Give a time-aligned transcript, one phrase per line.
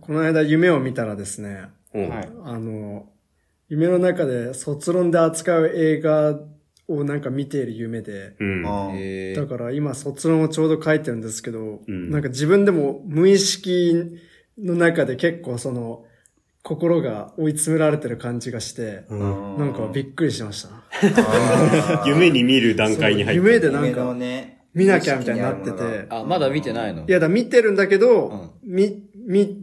[0.00, 2.08] この間夢を見たらですね、うん。
[2.08, 2.28] はい。
[2.44, 3.08] あの、
[3.68, 6.38] 夢の中で卒論で扱う映画
[6.88, 9.34] をなんか見ている夢で、うん。
[9.34, 14.18] だから今卒論をちょうど書いてるんですけど、うんなんか自分でも無意識
[14.58, 16.04] の中で結構その、
[16.62, 20.70] 心が追い詰められてる感じがして、うんなんかびっくりしました。
[22.06, 27.04] 夢に見る段階に入って夢でなんか、ね、見なきゃみたいになっててあまだ見てないの？
[27.06, 29.05] いやだ見てるんだけど、み、見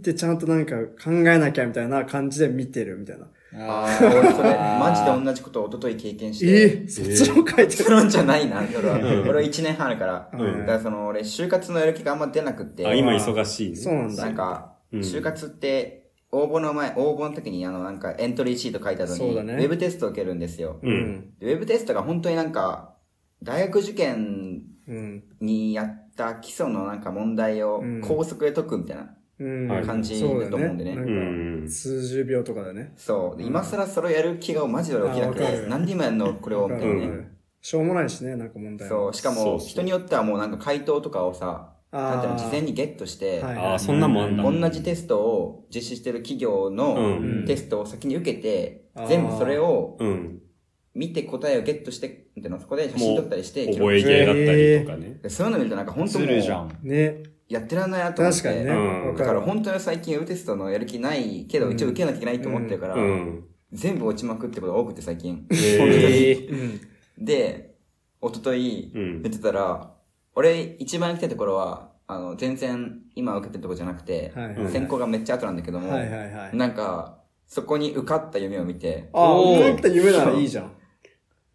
[0.02, 3.28] てちゃんとなんか考えなきゃみたいな感じで見てるみたいな。
[3.56, 6.62] あー俺それ、マジで同じことを一昨日経験して。
[6.64, 7.68] えー、卒論書いてる。
[7.68, 8.98] 結論じゃないな、 俺は。
[9.22, 10.30] 俺は1年半あるから。
[10.34, 12.86] うんだからその、俺、就活のやる気があんま出なくって。
[12.88, 13.76] あ、今忙しいね。
[13.76, 14.26] そうなんだ。
[14.26, 20.80] なんか、うん就活って、応募の前、応募の時にあの、なんかエントリーシート書いた後に、そうだねウェブテストを受けるんですよ。
[20.82, 20.88] う。
[20.88, 22.96] うんウェブテストが本当になんか、
[23.44, 25.24] 大学受験うん。
[25.40, 29.04] にやった基礎のなんか問題をうん高速で解くみたいな。
[29.04, 29.10] うん。
[29.40, 32.94] はい感じだと思うんでね数十秒とかだね。
[32.96, 33.38] そう。
[33.38, 37.06] で今更それをやる気がマジで俺起きなくて、なんで今やんのこれをみたいなね。
[37.06, 37.28] うん
[37.66, 39.14] しょうもないしね、なんか問題はそう。
[39.14, 44.44] しかも、人によってはもうなんか回答とかをさ、なんていうの、事前にゲットして、はいああ、そんなんもあんだ。
[44.44, 50.40] 同じテストを実施してる企業のうんテストを先に受けて、全部それをうん。
[50.94, 55.20] 見て答えをゲットして、みたいな、そこで写真撮ったりして、覚え芸だったりとかね。
[55.24, 56.78] でそういうの見るとなんか本当もうずるじゃん。
[56.84, 57.24] ね。
[57.50, 58.42] やってらんないなと思って。
[58.42, 59.14] 確かにね。
[59.18, 63.46] だから本当に最近ウテストのやる気ないけど、一応受けなきゃいけないと思ってるから、うん。
[63.72, 65.46] 全部落ちまくってことが多くて最近。
[65.52, 66.82] えうん。
[67.18, 67.76] で、
[68.22, 69.92] 一昨日うん言ってたら、
[70.36, 76.58] 俺一番行きたいところは、あの、全然今受けてるところじゃなくて、はいはい選考がめっちゃ後なんだけども、はいはいはい。
[76.58, 80.72] なんか、そこに受かった夢を見て、ああ、おー思った夢ならいいじゃん。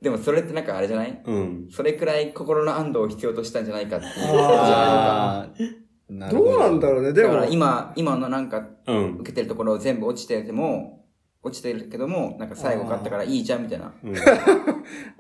[0.00, 1.20] でもそれってなんかあれじゃない？
[1.24, 1.68] うん。
[1.70, 4.12] それくらい心の安堵を必要としたんじゃないかっていう。
[4.36, 5.72] あー
[6.10, 7.12] なるほどうなんだろうね。
[7.12, 9.14] でもだか、ら今、今のなんかうん。
[9.16, 11.04] 受けてるところを全部落ちてても、
[11.42, 13.92] 落ちてるけども、なんか最後受かったからいいじゃんみたいな。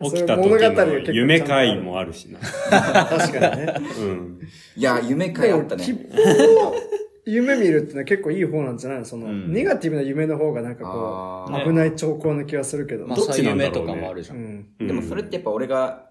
[0.02, 2.38] 起きた時物語が結構の夢回もあるしな。
[2.40, 3.74] 確かにね。
[4.00, 4.38] うん。
[4.76, 6.08] いや、夢かいあったでもね。
[6.08, 6.74] 吉報を
[7.30, 9.04] 夢見るってのは結構いい方なんじゃないの？
[9.04, 13.06] その、うんネガティブな夢の方がなんかこう、危ない兆候な気がするけど。
[13.06, 14.34] まあ、どっちそういう夢とかもあるじゃ。
[14.34, 14.66] うんん。
[14.80, 16.10] うんでもそれってやっぱ俺が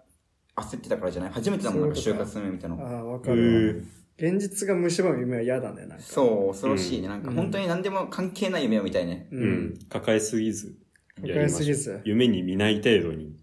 [0.55, 1.31] 焦ってたからじゃない？
[1.31, 2.85] 初めてだもん、なんか就活の夢みたいなの。
[2.87, 3.85] ああ、わかへる。
[4.17, 6.03] 現実が蝕む夢は嫌だね、なんか。
[6.03, 7.07] そう、恐ろしいね。
[7.07, 9.27] なんかうん本当に何でも関係ない夢を見たいね。
[9.31, 9.45] うう。
[9.45, 9.79] ん。
[9.89, 10.75] 抱えすぎず。
[11.21, 12.01] 抱えすぎず。
[12.03, 13.35] 夢に見ない程度に。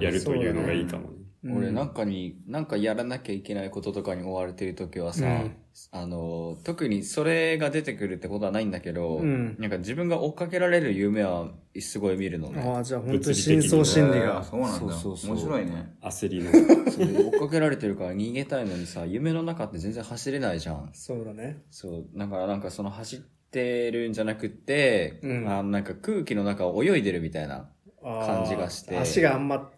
[0.00, 1.17] やるというのがいいかもね。
[1.44, 5.56] うん俺なんかに、なんかやらなきゃいけないこととかに追われてる時はさ、うん
[5.92, 12.60] あの、特にそれが出てくるってことはないんだけど、うんなんか自分が追っかけられる夢はすごい見るのね。
[12.60, 14.42] ああ、じゃあ本当に深層心理えーが。
[14.42, 14.78] そうなんだ。
[14.78, 15.96] そうそうそう面白いね。
[16.02, 16.50] 焦りの。
[17.30, 20.90] 追っかけられてるから逃げたいのにさ、夢の中って全然走れないじゃん。
[20.92, 21.62] そうだね。
[21.70, 23.20] そう、だからなんかその走っ
[23.52, 27.70] てるんじゃなくって、うんあなんか空気の中を泳いでるみたいな。
[28.00, 29.70] 感じがして足があんま、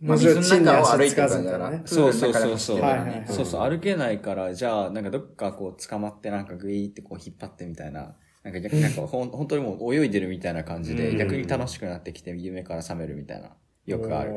[0.00, 1.82] 水の中を歩いてる足つかず感じだからね。
[1.86, 2.80] そうそうそうそう。
[2.80, 8.16] はいはいはいそうそう、歩けないから、じゃあ、なんかどっかこう捕まってなんかグイーってこう引っ張ってみたいな。
[8.42, 13.50] なんか逆になんかほん本当にもう泳いでるみたいな感じで、うん逆に楽しくなってきて夢から覚めるみたいな。
[13.86, 14.32] よくある。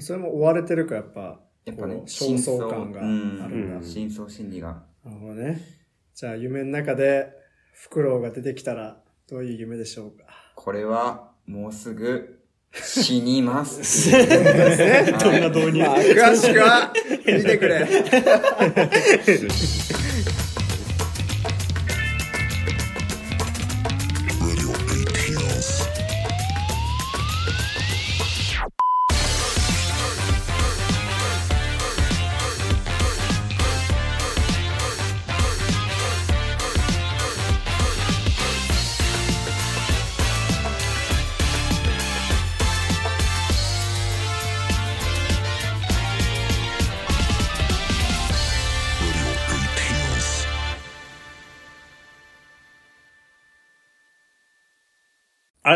[0.00, 3.76] それも追われてるからやっぱ、やっぱねこう、焦燥感があるんだ。
[3.76, 4.82] うん深層心理が。
[5.04, 5.60] なるほどね。
[6.14, 7.28] じゃあ夢の中で
[7.72, 10.24] フクロウが出てきたらどういう夢でしょうか？
[10.56, 12.43] これは、もうすぐ、
[12.82, 14.10] 死にます。
[14.10, 14.16] ど
[15.32, 15.82] んな導入？
[15.82, 16.92] まあ、詳しくは
[17.26, 17.86] 見てくれ。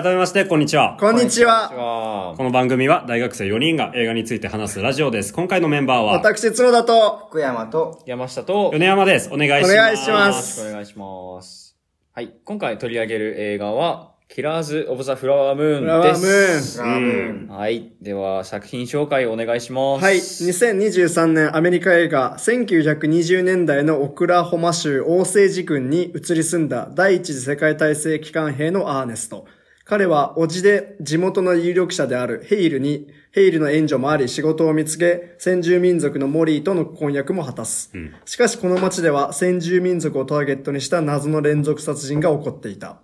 [0.00, 0.96] 改めまして、こんにちは。
[1.00, 1.70] こんにちは。
[1.70, 5.32] はこの番組は大学生4人が映画について話すラジオです。
[5.32, 9.28] 今回のメンバーは、私、角田と、福山と、山下と、よ米山です。
[9.32, 9.72] お願いします。
[9.72, 11.76] お願いしまろすしくお願いします。
[12.12, 12.32] はい。
[12.44, 16.78] 今回取り上げる映画は、キラーズ・オブ・ザ・フラワームーンです。
[16.80, 17.46] フラワームーン。
[17.48, 17.58] ラーメン。
[17.58, 17.92] はい。
[18.00, 20.04] では、作品紹介お願いします。
[20.04, 20.18] はい。
[20.18, 29.46] 2023年アメリカ映画、1920年代のオクラホマ州オーセージ郡に移り住んだ第一次世界大戦機関兵のアーネスト。
[29.88, 37.90] 彼は、叔父で地元の有力者であるヘイルに、ヘイルの援助もあり仕事を見つけ、先住民族のモリーとの婚約も果たす。
[37.94, 42.98] うんしかしこの町では先住民族をターゲットにした謎の連続殺人が起こっていた。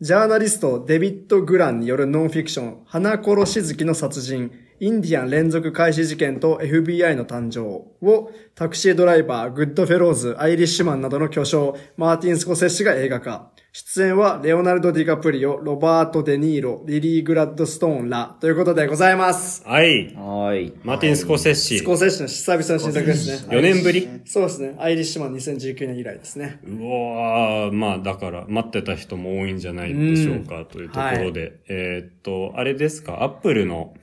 [0.00, 4.50] ジャーナリストデビッド・グランによるノンフィクション、花殺し月の殺人、
[4.80, 13.50] インディアン連続開始事件と FBI の誕生をタクシードライバー、グッドフェローズ、アイリッシュマンなどの巨匠、マーティン・スコセッシが映画化。
[13.76, 19.64] 出演はレオナルド・ディカプリオ、ロバート・デ・ニーロ、リリー・グラッドストーンらということでございます。
[19.66, 20.14] はい。
[20.14, 20.74] はーい。
[20.84, 21.78] マーティン・スコセッシ。
[21.80, 23.52] スコセッシの久々の新作ですね。
[23.52, 24.08] 4年ぶり？
[24.26, 24.76] そうですね。
[24.78, 26.60] アイリッシュマン2019年以来ですね。
[26.62, 31.54] うわーまあだから待ってた人も多いんじゃないでしょうかというところで。
[31.68, 33.24] えーっと、あれですか？
[33.24, 33.94] Apple の、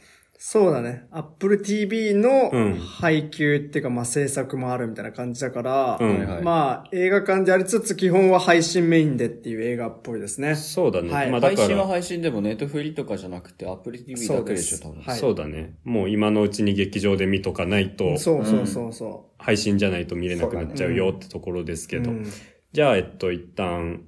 [0.43, 1.05] そうだね。
[1.11, 10.55] Apple TV のうん配給っていうか、まあ制作もあるみたいな感じだから、うんまあ映画館でありつつ基本は配信メインでっていう映画っぽいですね。
[10.55, 11.13] そうだね。
[11.13, 15.03] はいまあだから、配信は配信でもネットフリとかじゃなくてアプリ TV だけでしょ、多分。
[15.03, 15.75] はいそうだね。
[15.83, 21.89] もう今のうちに劇場で見とかないと、そうそうそうそ配信じゃないと見れなくなっちゃうよってところですう。
[21.89, 22.09] けど。
[22.09, 22.25] うん
[22.73, 24.05] じゃあ、えっと、一旦、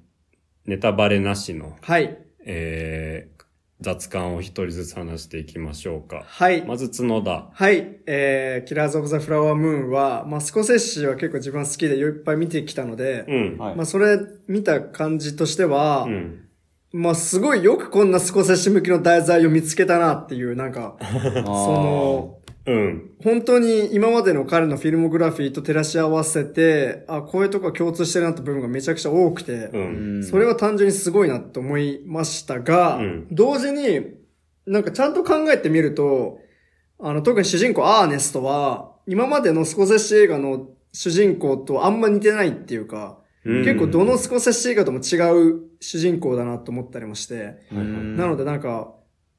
[0.64, 2.16] ネタバレなしの、はい。
[2.46, 3.43] えー、
[3.84, 6.24] 雑感を一人ずつ話していきましょうか。
[6.26, 6.64] はい。
[6.64, 7.50] まず角田。
[7.52, 7.98] はい。
[8.06, 13.58] えー、キラーズ・オブ・ザ・フラワームーンは、まあスコセッシは結構自分は好きでいっぱい見てきたので、うん。
[13.58, 16.48] はいまあそれ見た感じとしては、うん。
[16.92, 21.06] まあすごいよくこんなスコセッシ向きの題材を見つけたなっていう、なんか、そ
[21.44, 23.10] その、うん。
[23.22, 30.24] 本当に今までの彼のフィルモグラフィーと照らし合わせて、あ、こういうとこ共通してるなって部分がめちゃくちゃ多くて、うん。
[30.24, 34.14] それは単純にすごいなって思いましたが、うん同時に、
[34.66, 36.38] なんかちゃんと考えてみると、
[36.98, 48.94] あの、特に主人公アーネストは、今までのスコセッシ映画の主人公とあんま似てないっていうか、うん結構どのスコセッシ映画とも違う主人公だなと思ったりもして、うんなのでなんか、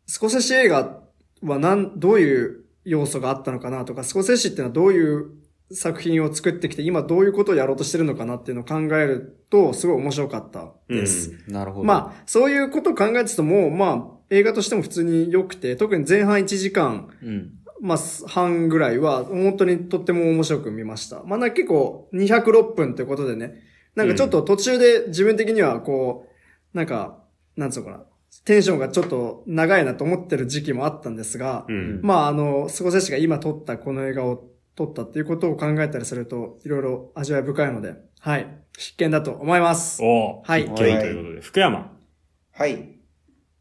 [0.05, 1.01] スコセッシ映画
[1.41, 5.31] はなん、どういう要素があったのかなとか、スコセッシっていうのはどういう
[5.71, 11.33] 作品を作ってきて、今どういうことをやろうとしてるのかなっていうのを考えると、すごい面白かったです。
[11.47, 11.85] なるほど。
[11.85, 17.51] まあ、そういうことを考えてても、まあ、映画としても普通に良くて、特に前半1時間、うん。
[17.81, 17.97] まあ、
[18.27, 21.23] 半ぐらいは、本当にとっても面白く見ました。
[21.23, 23.61] まあ、な結構206分ということでね、
[23.95, 26.27] なんかちょっと途中で自分的にはこ
[26.73, 27.23] う、なんか、
[27.55, 28.03] なんつうのかな、
[28.43, 31.99] テンションがちょっと長いなと思ってる時期もあったんですが、うん。
[32.03, 34.43] まあ、あの、スコセッシが今撮ったこの映画を
[34.75, 38.47] 撮ったっていうことを考えたりすると、いろいろ味わい深いので、はい、
[38.77, 40.01] 必見だと思います。
[40.03, 41.41] おはい必見ということで。
[41.41, 41.91] 福山。
[42.51, 42.99] はい。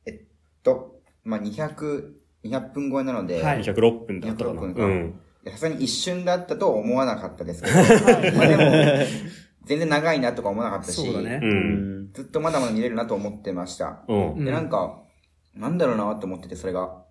[0.06, 0.20] えっ
[0.62, 2.12] と、まあ、200、
[2.44, 4.60] 200分超えなので、はい206分だったかな。
[4.60, 5.20] 206分かうん。
[5.52, 9.06] さすがに一瞬だったとは思わなかったですけど、まあでも、
[9.66, 11.46] 全然長いなとか思わなかったし、そうだねう。。
[11.46, 12.12] うんん。
[12.12, 14.02] ずっとまだまだ見れるなと思ってました。
[14.08, 14.32] うん。
[14.34, 15.02] うんで、なんか、
[15.54, 17.02] なんだろうなって思ってて、それが。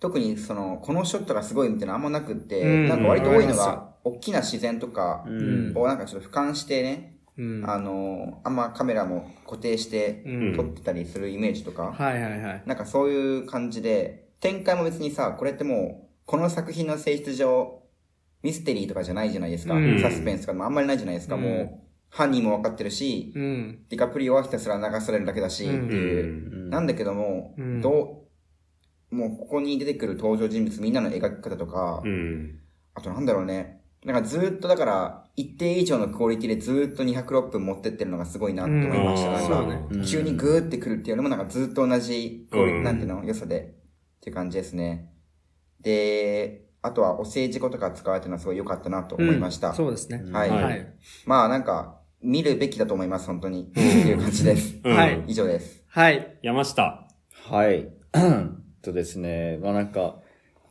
[0.00, 5.72] 特に、その、このショットがすごいみたいなのあんまなくって、うんなんか割と多いのうんが、大きな自然とかうん。
[5.76, 7.64] をなんかちょっと俯瞰してね、うん。
[7.66, 12.62] あの、あんまカメラも固定してうん撮ってたりするイメージとか、はいはいはい。
[12.66, 17.82] なんかそういう感じで、展開も別にさ、これってもう、この作品の性質上、
[18.42, 19.74] ミステリーとかじゃないじゃないですか。
[19.74, 21.36] うんサスペンスとかもあんまりないじゃないですか。
[21.36, 21.83] うんもう、
[22.14, 23.78] 犯人も分かってるし、うん。
[23.88, 26.22] ディカプリオはひたすら流されるだけだし、ってうんいう。
[26.22, 28.28] うんなんだけども、うんど
[29.10, 32.60] う、もうここに出てくる登場人物みんなの描き方とか、うん。
[32.94, 33.80] あとなんだろうね。
[34.04, 39.30] なんかずーっとだから、一定以上のクオリティでずーっと206分持ってってるのがすごいなって思いました。
[39.30, 43.74] うんなんそうねか、急にグーってくるっていうのもなんかずーっと同じクオリティ、うんなんていうの、良さで、
[44.18, 45.10] っていう感じですね。
[45.80, 49.72] で、あとはお政治語とか使われてるのはすごい良かったなと思いました。
[49.72, 50.22] そうですね。
[50.30, 50.86] はい。
[51.26, 53.62] まあなんか、見るべきだと思います、本当に。
[53.62, 54.80] っていう感じです。
[54.82, 55.84] うんはい以上です。
[55.88, 56.38] はい。
[56.42, 57.06] 山下。
[57.30, 57.88] はい。
[58.82, 60.16] とですね、まあなんか、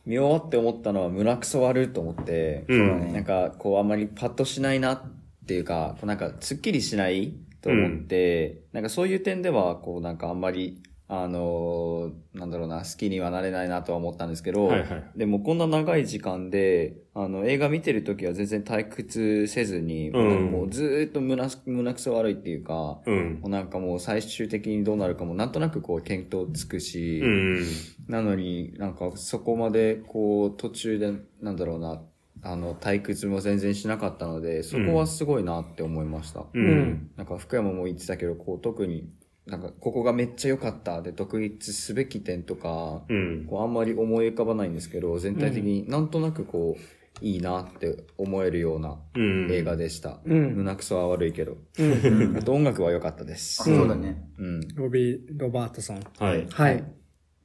[0.04, 5.02] 見終わって思ったのは胸くそ悪いと思って、うんそうだねなんかこうあんまりパッとしないなっ
[5.46, 23.40] ていうか、こうなんかすっきりしないと思って、なんかそういう点では、こうなんかあんまり、あのーなんだろうな、好きにはなれないなとは思ったんですけど、はいはいでもこんな長い時間で、あの、映画見てるときは全然退屈せずに、うんもうずーっと胸胸くそ悪いっていうか、うん。
[23.42, 27.64] もうなんかもう最終的にどうなるかもなんとなくこう見当つくし、うん。
[28.08, 32.00] なのになんかそこまでこう途中でなんだろうな、
[32.42, 36.40] あの退屈も全然しなかったので、そこはすごいなって思いました。
[36.40, 37.10] ううんん。
[37.16, 39.08] なんか福山も言ってたけど、こう特に
[39.46, 43.46] なんかここがめっちゃ良かったで特筆すべき点とか、うん。
[43.46, 46.80] こうあんまり思い浮かばないんですけど、全体的になんとなくこう、
[47.20, 50.20] いいなって思えるようなうん映画でした。
[50.24, 51.58] うん胸くそは悪いけど。
[51.78, 52.36] うん。
[52.38, 53.62] あと音楽は良かったです。
[53.62, 54.28] あ、そうだね。
[54.38, 54.60] うん。
[54.60, 56.00] っロビー、ロバートソン。
[56.18, 56.46] はい。
[56.48, 56.84] はい。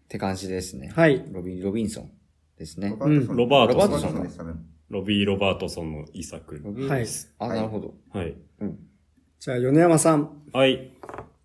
[0.07, 0.91] て感じですね。
[0.95, 1.23] はい。
[1.31, 2.11] ロビン、ロビンソン
[2.57, 2.95] ですね。
[2.97, 4.65] ロバートソンロバートソン。
[4.89, 6.55] ロビー・ロバートソンの遺作。
[6.87, 7.05] はい
[7.37, 7.93] あ、なるほど。
[8.11, 8.35] はい。
[9.39, 10.41] じゃあ、米山さん。
[10.51, 10.91] はい。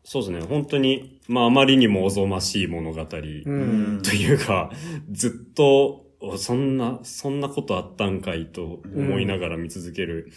[0.05, 0.41] そうですね。
[0.43, 3.05] 本当に、まあ、あまりにもおぞましい物語。
[3.07, 4.71] というか、
[5.11, 10.31] ずっと、おそんな、そんなことあったんかいと思いながら見続ける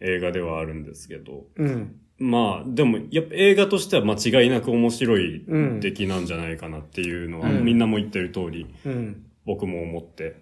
[0.00, 1.46] 映画ではあるんですけど。
[1.56, 1.96] うん。
[2.18, 9.24] まあ、でも、やっぱ映画としては間違いなく面白いうん出来なんじゃないかなっていうのは、うんみんなも言ってる通り、うん。
[9.46, 10.36] 僕も思って。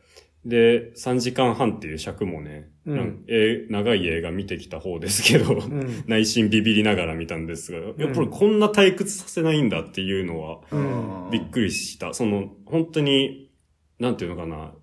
[0.44, 3.24] で、3時間半っていう尺もね、うん
[3.70, 6.02] 長い映画見てきた方ですけど、うん。
[6.08, 12.12] 内心ビビりながら見たんですが、やっぱりこんな退屈させないんだっていうのは、うんびっくりした。
[12.12, 13.50] その、本当に、
[14.00, 14.74] なんていうのかな、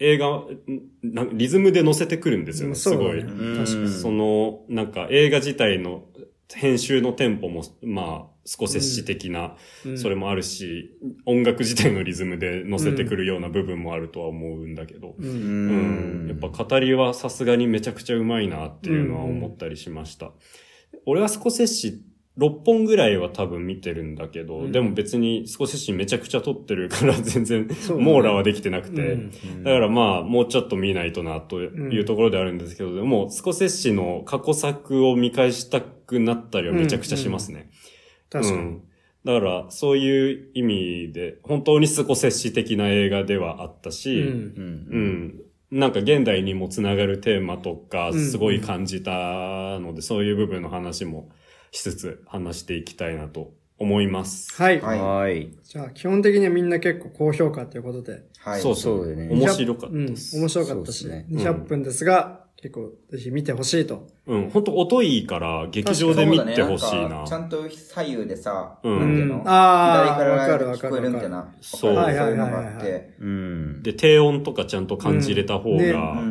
[0.00, 0.44] 映画、
[1.32, 3.20] リズムで乗せてくるんですよね、すごい。
[3.66, 3.88] そね。
[3.88, 6.08] その、なんか映画自体の
[6.52, 9.98] 編集のテンポも、まあ、少し詩的な、うん。
[9.98, 10.96] それもあるし、
[11.26, 15.14] 音楽自体のリズムで乗せてくるような部分もあるとは思うんだけど、
[16.28, 20.32] やっぱ語りはさすがにめちゃくちゃうまいなっていうのは思ったりしました。
[21.06, 22.02] 俺はスコセッシ
[22.38, 24.72] 6本ぐらいは多分見てるんだけど、うん。
[24.72, 29.62] でも別にスコセッシめちゃくちゃ撮ってるから 全然網羅はできてなくて、うん。
[29.62, 37.70] だからまあ、もうちょっと見ないとな、というところであるんですけど、でも、スコセッシの過去作を見返したくなったりはめちゃくちゃしますね。
[38.40, 38.58] 確かに。
[38.58, 38.82] うん
[39.24, 44.22] だから、そういう意味で、本当にスコセッシ的な映画ではあったうし、ん。
[44.22, 44.26] う
[44.98, 45.40] ん。
[45.70, 51.30] なんか現代にもつながるテーマとか、うんすごい感じたので、そういう部分の話も
[51.72, 54.52] しつつ話していきたいなと思います。
[54.62, 54.80] はい。
[54.82, 55.50] はいはい。
[55.62, 58.24] じゃあ、基本的にはみんな結構高評価ということで。
[58.40, 58.60] はい。
[58.60, 60.06] そうそうだね面白かったうん。
[60.06, 60.38] です。
[60.38, 64.06] 面白かったし、ね200分ですが、結構ぜひ見てほしいと。
[64.26, 70.16] うん、本当音いいから、劇場で見てほしいなちゃんと左右でさ、うんなんていうの、うんあ
[70.76, 71.52] 聞こえるみたいな。
[71.60, 73.14] そうそういうのはいはいはいはいがあって。
[73.20, 73.82] うん。
[73.82, 76.22] で、低音とかちゃんと感じれた方ねが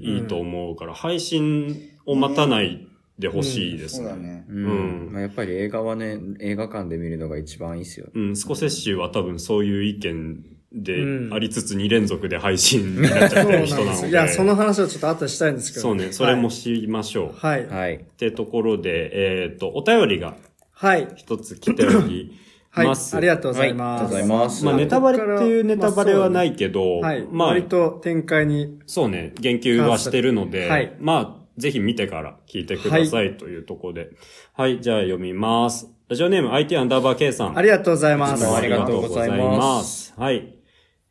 [0.00, 2.86] いいと思うから、配信を待たない
[3.18, 4.08] でほしいですね。
[4.08, 4.46] そうだね。
[4.48, 5.12] ううんん。
[5.12, 8.06] まあやっぱり映画はね、映画館で見るのが一番いいっすよ。
[8.14, 10.42] うん、スコセッシュは多分そういう意見
[10.74, 14.08] でうんありつつ2連続で配信になっちゃってる人なので。
[14.10, 15.82] いや、その話をちょっと後でしたいんですけど。
[15.82, 17.38] そうね、それも知りましょう。
[17.38, 17.66] はい。
[17.66, 17.78] はい。
[17.78, 17.94] はい。
[17.96, 19.10] ってところで、
[19.44, 20.36] えっ、と、お便りが
[20.72, 21.08] はい。
[21.16, 22.32] 一つ来ており
[22.70, 22.86] はい。
[22.86, 23.16] ます。
[23.16, 24.14] ありがとうございます。
[24.14, 27.26] はいありがとうございますまあ、ネタバレっていうネタバレはないけど、はい。
[27.30, 28.78] まあ割、と展開に。
[28.86, 34.10] そうね、言及はしてるので、はいまあ、ぜひ見てから聞いてくださいというところで。
[34.54, 35.88] はい、じゃあ読みます。
[36.08, 37.58] ラジオネーム IT アンダーバー K さん。
[37.58, 38.46] ありがとうございます。
[38.46, 40.14] ありがとうございますす。
[40.18, 40.61] はい。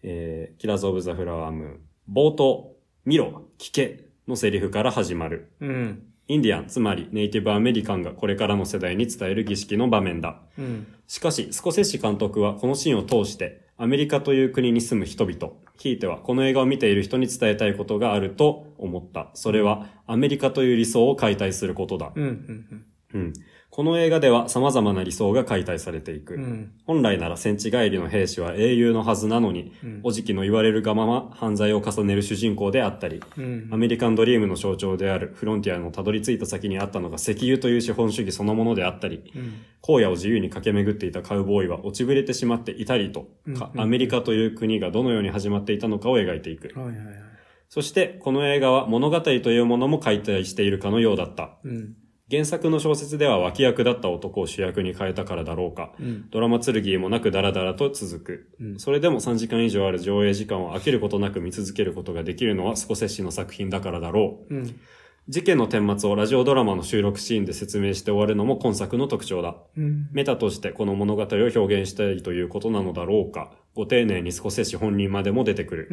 [0.04, 1.80] えー、キラーズ・オブ・ザ・フラワームーン。
[2.12, 5.52] 冒頭、見ろ、聞けのセリフから始まる。
[5.60, 6.04] うん。
[6.28, 10.40] インディアン、つまりネイティブアメリカンがこれからの世代に伝える儀式の場面だ。
[10.58, 10.88] うん。
[11.08, 19.32] しかし、スコセッシ監督はこのシーンを通して、アメリカという国に住む人々、ひいてはこの映画を見ている人に伝えたいことがあると思った。
[19.34, 22.12] それは、アメリカという理想を解体することだ。
[22.16, 22.66] うん。
[23.14, 23.34] うん。
[23.72, 23.76] うん。
[23.76, 26.36] この映画では様々な理想が解体されていく。
[26.36, 26.72] うん。
[26.86, 33.78] 本来なら戦地帰りの兵士は英雄のはずなのに、うんおじきの言われるがまま犯罪を重ねる主人公であったり、うんア。
[33.78, 39.54] メリカンドリームの象徴であるフロンティアのたどり着いた先にあったのが石油という資本主義そのものであったり、うん。
[39.88, 46.78] 荒野を自由に駆け巡っていたカウボーイは落ちぶれてしまっていたりと、かうんアメリカという国がどのように始まっていたのかを描いていく。
[46.78, 47.16] はいはいはい。
[47.70, 51.52] そして、この映画は物語というものも解体しているかのようだった。
[51.64, 51.96] うん。
[52.32, 55.92] 原作の小説では脇役だった男を主役に変えたからだろうか。
[56.00, 56.30] うん。
[56.32, 58.50] ドラマ剣もなくダラダラと続く。
[58.62, 64.56] うんそれでも3時間以上ある上映時間を飽きることなく見続けることができるのはスコセッシの作品だからだろう。
[64.56, 64.80] うん。
[65.28, 69.58] 事件の顛末をラジオドラマの収録シーンで説明して終わるのも今作の特徴だ。
[69.78, 70.08] うん。
[70.14, 73.52] メタとしてこの物語を表現したいということなのだろうか。
[73.76, 75.88] ご丁寧にスコセッシ本人までも出てくる。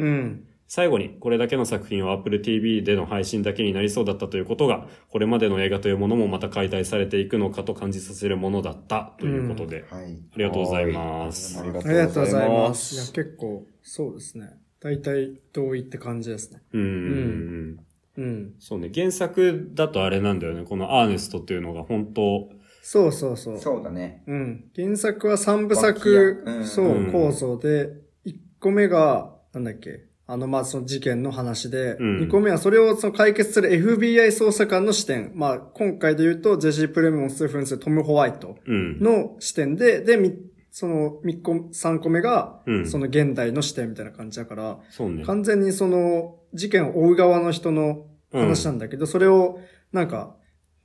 [0.69, 0.71] うん。
[0.71, 10.03] 最後に、これだけの作品は Apple TV での配信だけになりそうだったということが、これまでの映画というものもまた解体されていくのかと感じさせるものだったということで、はい。
[10.03, 11.59] ありがとうございます。
[11.59, 12.69] ありがとうございま。
[12.69, 14.59] ますいや、結構、そうですね。
[14.79, 16.61] 大体同意って感じですね。
[16.73, 17.79] うんうん
[18.17, 18.23] うん。
[18.23, 18.53] うん。
[18.59, 20.63] そうね、原作だとあれなんだよね。
[20.63, 22.49] このアーネストっていうのが本当、
[22.81, 23.59] そうそうそう。
[23.59, 24.23] そうだね。
[24.25, 24.65] うん。
[24.75, 27.89] 原作は三部作、うんそう、うん構造で、
[28.25, 35.31] 1個目が、なんだっけ、あの、まあ、その事件の話で、うん2個目はそれをその解決する FBI 捜査官の視点。
[35.33, 38.99] まあ、今回で言うと、ジェシー・プレモンス・フンス、トム・ホワイトうん。
[38.99, 40.37] の視点で、で、み
[40.69, 42.87] その3個、3個目がう、ん。
[42.87, 45.23] その現代の視点みたいな感じだから、そうね。
[45.25, 49.59] 完全にその事件を追う側の人の話なんだけど、それを
[49.91, 50.35] なんか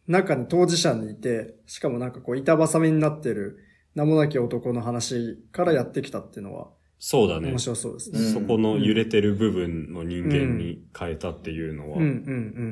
[0.06, 3.58] 中に当事者にいて、しかもなんかこう板挟みになってる
[3.94, 6.68] 名もなき男の話からやってきたっていうのは
[7.06, 7.58] そうだね面。
[7.58, 8.18] 白そうですね。
[8.18, 11.98] うんそこの揺れてる部分の人間に変えたっていうのは。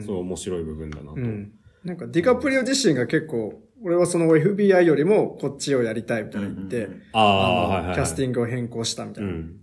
[0.06, 1.12] そう面白い部分だなと。
[1.16, 1.52] うん。
[1.84, 7.94] なんかディカプリオ自身が結構、俺はその FBI よりもこっちをやりたいみたいな言って、ああ。
[7.94, 9.32] キャスティングを変更したみたいうな。
[9.34, 9.56] ん。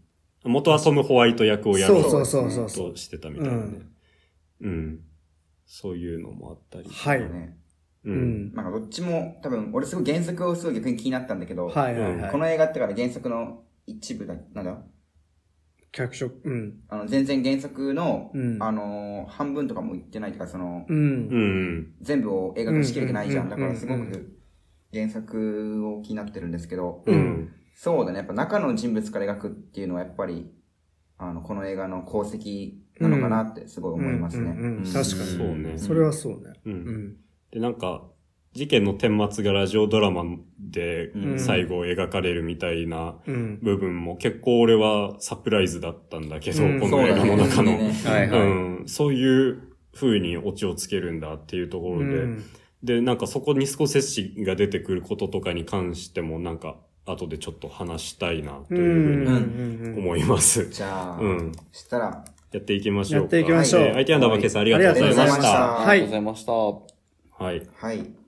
[0.44, 3.80] 元はトム・ホワイト役をやろうそうそうそうそうとしてたみたいなね。
[4.62, 5.00] うん。
[5.66, 6.88] そういうのもあったり。
[6.88, 7.22] はい。
[7.22, 7.58] ね。
[8.06, 8.12] う。
[8.12, 8.54] うんん。
[8.54, 12.32] なんかどっちも、多分、俺すごい原作をすごい逆に気になったんだけど、はいはいはい。
[12.32, 14.82] この映画ってから原作の一部だ、なんだ？
[15.92, 16.80] 脚色、うん。
[16.88, 20.94] あの、全然原作の、うんあのー半分とかも言ってないとか、その、う。
[20.94, 21.94] うんん。
[22.02, 23.46] 全部を映画化しきれてないじゃん。
[23.46, 24.38] うんだからすごうんく
[24.94, 27.50] 原作を気になってるんですけど、ううんん。
[27.76, 28.18] そうだね。
[28.20, 30.52] やっぱ中の人物から描くっていうのはやっぱり、
[31.18, 34.52] あの、この映画の功績なのかなってすごい思いますね。
[34.52, 36.54] うんうんうんうん確かにそうねそれはそうね。
[36.66, 36.70] う。
[36.70, 37.18] うんん。
[37.52, 38.09] で、なんか、
[38.60, 40.26] 事件の顛末がラジオドラマ
[40.60, 43.58] でうん最後描かれるみたいなうん。
[43.62, 47.80] 部分も結構俺はサプライズだったんだけど、うんこの映画の中の。
[48.86, 49.54] そういはい。
[49.54, 49.62] う
[49.96, 52.44] 風にオチをつけるんだっていうところで、うん
[52.84, 56.76] で、なんかそこにスコセッシが出てくることとかに関してもなんか
[57.06, 60.70] 後でちょっと話したいなといううんふううんに思います。
[60.70, 61.52] じゃあ、うん。
[61.72, 63.38] そしたら、やっていきましょうか。
[63.38, 65.60] やっていきましょうはい、IT アンダーバーケースありがとうございましありがとうございましたた。
[65.86, 67.44] はいありがとうございました。
[67.44, 67.68] はい。
[67.76, 68.19] はい。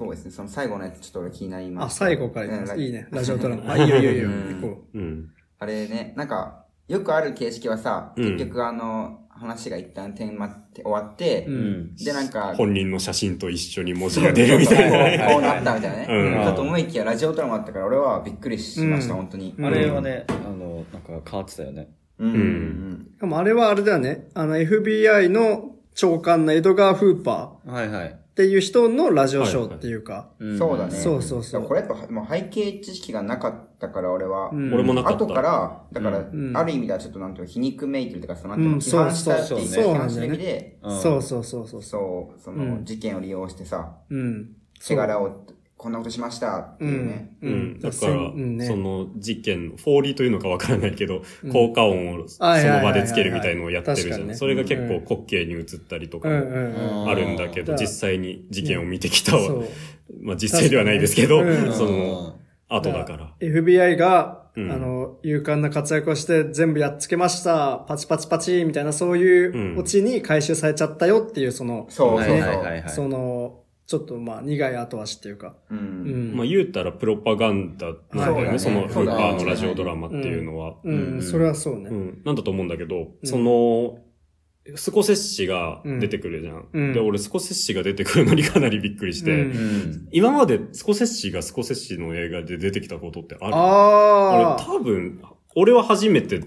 [0.00, 0.30] そうですね。
[0.30, 1.98] その最後のやつちょっと俺気になりまあ、す。
[1.98, 2.72] 最後からいきます。
[2.72, 3.06] うんいいね。
[3.12, 3.72] ラジオドラマ。
[3.72, 4.28] あ、いいよいいよいいよ。
[4.28, 5.30] うん行こうん。
[5.58, 11.52] あれね、なんか、よくある形式はさ、うん結局あの、話が一旦点まって終わって、う。
[11.52, 11.94] うん。
[11.96, 15.32] でなんか、本人の写真と一緒に文字が出るみたいなね。
[15.34, 16.06] こうなったみたいなね。
[16.08, 19.54] うんだと思いきやラジオドラマだったから俺はびっくりしました、うん本当に。
[19.58, 21.90] うんあれはね、あの、なんか変わってたよね。
[22.18, 22.32] うん。
[22.32, 24.28] ううんしかもあれはあれだよね。
[24.32, 28.19] あの FBI の長官のエドガー・フーパーはいはい。
[28.30, 30.30] っていう人のラジオショーっていうか。
[30.42, 30.92] んそうだね。
[30.92, 31.62] そうそうそう。
[31.62, 34.72] だからこれやっぱもう背景知識がなかったから俺は、うん。
[34.72, 35.24] 俺もなかった。
[35.24, 36.56] 後から、だから、ん。
[36.56, 38.78] ある意味ではちょっとなんていうの、皮肉めいてるというか、そのなんていうの、うん。
[38.78, 41.00] 批判したっていうそうそうそう批判する意味で、うん。
[41.00, 41.82] そうそうそうそう。
[41.82, 42.84] そう、その、うん。
[42.84, 44.52] 事件を利用してさ、うん。
[44.86, 45.44] 手柄を、
[45.80, 47.30] こんなことしましたっていうね。
[47.40, 47.80] ううんん。
[47.80, 54.34] だから、うんねその事件、フォーリーというのかわからないけど、効果音をその場でつけるみたいのをやってるじゃん。
[54.34, 56.28] それが結構うん滑稽に映ったりとか。
[56.28, 56.32] あ
[57.14, 59.64] るんだけど、うん実際に事件を見てきたそう。
[60.20, 61.38] まあ実際ではないですけど、
[61.72, 62.38] そうんの、
[62.68, 63.32] 後だから。
[63.40, 72.36] FBI が、うんあの、勇敢な活躍をして全部やっつけました、パチパチパチみたいなそういううんオチに回収されちゃったよっていう、その、そうそうそう。
[72.36, 72.88] はいはいはいはい。
[72.88, 75.56] その、ちょっとまあ苦い後足っていうか。
[75.68, 75.74] う。
[75.74, 76.36] うんん。
[76.36, 80.76] まあ言うたらプロパガンダなんだよね、そのフーパーのラジオドラマっていうのは。
[80.84, 81.90] うん、うんそれはそうね。
[81.90, 83.98] うん、なんだと思うんだけど、その、
[84.76, 86.68] スコセッシが出てくるじゃん。
[86.72, 90.08] うんで、俺スコセッシが出てくるのにかなりびっくりして、うんうん。
[90.12, 93.54] 今までスコセッシがスコセッシの映画で出てきたことってある？
[93.56, 95.20] あ俺多分、
[95.56, 96.38] 俺は初めて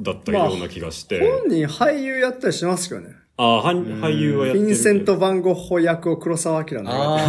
[0.00, 1.20] だったような気がして。
[1.22, 1.42] あ。
[1.42, 3.14] 本人俳優やったりしますけどね。
[3.36, 4.66] ああ、俳優はやってる。
[4.66, 7.28] ヴィンセント・バン・ゴッホ役を黒沢明のああ。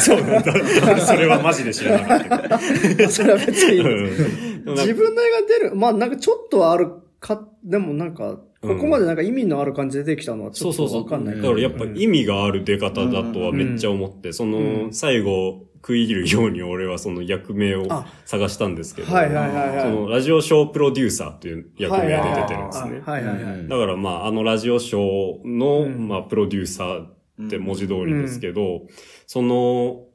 [0.00, 0.52] そうなんだ。
[1.00, 3.08] それはマジで知らなかったけど。
[3.08, 4.22] それは別にいいです。
[4.22, 6.88] うん自分の映画出る、まあなんかちょっとはある
[7.20, 11.02] か、でもなんか、ここまでなんか意味のある感じで出てきたのはちょっとそうそうそう。
[11.04, 19.80] わかんないだからやっぱ意味がある出方だとはめっちゃ思って、その、最後、食い入るように俺はその役名をあ探したんですけど、はいはいはいはい。
[19.82, 23.02] そのラジオショープロデューサーという役名で出てるんですね。
[23.04, 23.54] はいはいはい。
[23.54, 28.86] うんだからまあ、あのラジオショーの、うんまあ、プロデューサーって文字通りですけど、
[29.26, 30.06] その、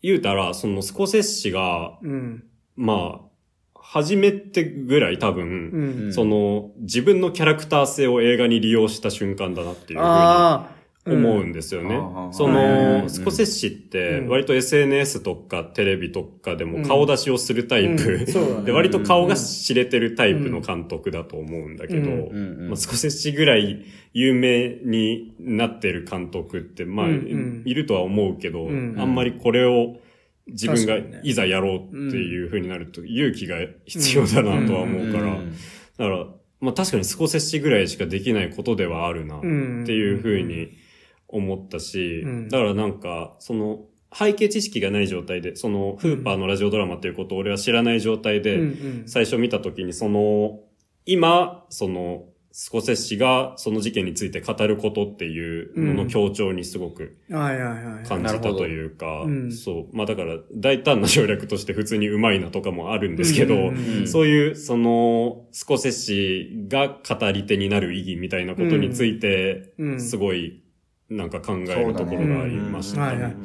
[0.00, 2.44] 言うたら、そのスコセッシが、うん。
[2.76, 3.28] まあ、
[3.74, 6.12] 初めてぐらい多分、うん。
[6.14, 10.77] その、自分のキャラクター性を映画に利用した瞬間だなっていうふうに。
[11.10, 11.96] 思うんですよね。
[11.96, 12.32] うん。
[12.32, 14.28] そうんの、スコセッシってうん。
[14.28, 18.24] 割と SNS とかテレビとかでも顔出しをするタイプ、
[18.64, 22.10] で割と顔が知れてるタイプの監督だと思うんだけど、
[22.68, 29.96] まあ、スコセッシぐらい有名になってる監督って、まあ、いるとは思うけど、うんあんまりこれを
[30.46, 35.52] 自分がいざやろうっていう風になると勇気が必要だなとは思うから、うん
[35.98, 36.26] だから、
[36.60, 40.76] まあ確かにスコセッシぐらいしかできないことではあるなっうんていうふうに
[41.28, 42.48] 思ったし、うん。
[42.48, 48.60] だからなんか、その、背景知識がない状態で、その、フーパーのラジオドラマっていうことを俺は知らない状態で。
[49.06, 50.60] 最初見たときに、その、
[51.04, 52.24] 今、その、
[52.60, 57.16] スコセッシがその事件について語ることっていうのの強調にすごく。
[58.08, 59.52] 感じたというか、うん。
[59.52, 59.96] そう。
[59.96, 63.72] まあだから、大胆な省略として普通にうまいなとかもあるんですけど、
[64.06, 70.00] そういう、その、スコセッシが語り手になる意義みたいなことについて、うん。
[70.00, 70.62] すごい、
[71.10, 73.36] なんか考えるところがありましたはいはい。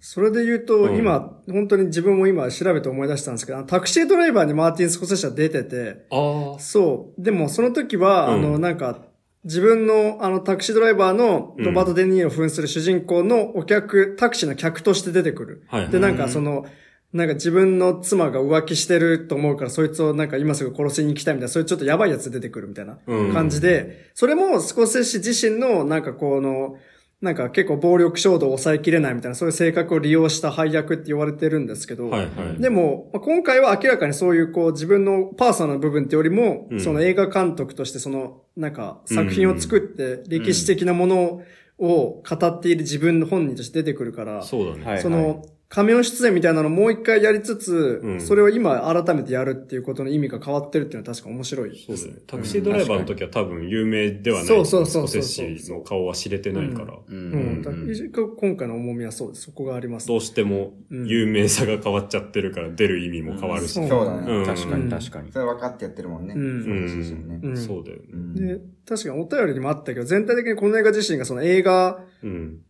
[0.00, 0.96] それで言うと、うん。
[0.96, 6.58] 今、本当に自分も今調べて思い出したんですけど、タクシードライバーにマーティン・スコセッシは出てて、ああ。
[6.60, 7.22] そう。
[7.22, 8.38] でも、その時は、うん。
[8.38, 9.00] あの、なんか、
[9.42, 11.64] 自分の、あの、タクシードライバーのうん。
[11.64, 15.64] ロバート・デ・ニーロを扮する主人公のお客、タクシーの客として出てくる。
[15.66, 15.88] はい。
[15.88, 16.66] で、なんかその、
[17.12, 23.32] なんか自分の妻が浮気してると思うから、そいつをなんか今すぐ殺しに行きたいみたいな、そういうちょっとやばいやつ出てくるみたいなうん。
[23.32, 26.76] 感じで、それもスコセッシ自身のなんかこの、
[27.22, 32.60] なんか結構暴力衝動を抑えきれないみたいな、そういう性格を利用した配役って言われてるんですけど、はいはい。
[32.60, 36.80] でも、まあ今回は明らかにそういうこう自分のパーソナルな部分ってよりも、うん。
[36.80, 41.40] その映画監督としてその、なんか作品を作って歴史的なもの
[41.78, 44.84] を語っている自分の本人として出てくるから、そうだね。
[44.84, 45.00] はい。
[45.00, 45.42] その、
[45.76, 52.22] 仮面出演みたいなのをもう一回やりつつ、うんそれを今改めてやるっていうことの意味が変わってるっていうのは確か面白いですねそうだね。。
[52.26, 54.46] タクシードライバーの時は多分有名ではない。
[54.46, 56.94] そうそうそうそうスコセッシの顔は知れてないから。
[56.94, 57.62] ううん。
[57.62, 59.42] 今回の重みはそうです。
[59.42, 60.06] そこがあります。
[60.06, 63.78] どうしても有名さが変わっちゃってるから出る意味も変わるし。
[63.78, 64.32] うんそうだね。
[64.32, 65.30] うん確かに確かに。
[65.30, 66.32] それ分かってやってるもんね。
[66.34, 68.04] うんそうですよねうんそうだよね。
[68.14, 72.60] うんで、確かにお便りにもあったけど、全体的にこの映画自身がその映画、うん。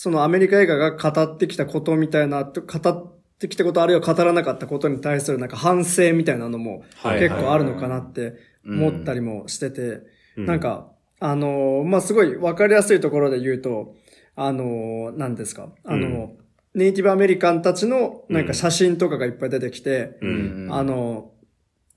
[0.00, 8.34] そのアメリカ映画が語ってきたことみたいな、語ってきたことあるいは語らなかったことに対するなんか反省みたいなのもはい結構あるのかなって
[8.64, 10.02] 思ったりもしてて、
[10.36, 10.46] うん。
[10.46, 13.96] なんか、あのーまあ、すごいわかりやすいところで言うと、
[14.36, 16.30] あのー何ですか、あの
[16.74, 20.68] ネイティブアメリカンたちのなんか写真とかがいっぱい出てきて、うん。
[20.70, 21.32] あの、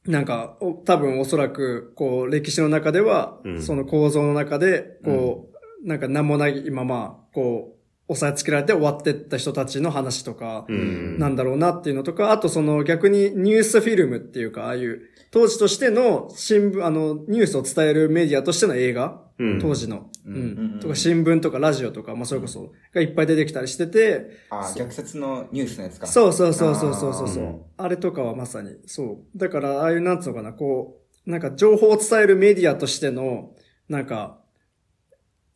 [0.08, 3.62] なんか、お多分おそらく、こう、歴史の中では、うん。
[3.62, 5.52] その構造の中で、こ
[5.84, 7.81] う、なんか名もないまま、こう、
[8.12, 11.18] 押さえつけられて終わってった人たちの話とか、うん。
[11.18, 20.38] なんだろうなっていうのとか、あとその逆にニュースフィルムっていうか、ああいう、当時としての新聞、あの、ニュースを伝えるメディアとしての映画、うん当時の、うんう
[20.78, 26.06] んとか新聞とかラジオとか、まあそれこそ、がいっぱい出てきたりしてて、あ、虐殺のニュースのやつか。
[26.06, 27.44] そうそうそうそうそうそうそう、
[27.78, 29.38] あーあれとかはまさに、そう。
[29.38, 33.54] だから、ああいう、なんつうのかな、こう、なんか情報を伝えるメディアとしての、
[33.88, 34.41] なんか、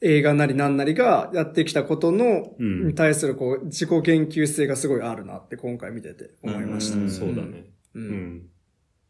[0.02, 6.98] 映画なりなんなりがやってきたことの、うんに対するこう、自己言及性がすごいあるなって今回見てて思いました。
[6.98, 7.66] うんそうだね。
[7.94, 8.00] う。
[8.00, 8.06] うん
[8.38, 8.42] ん。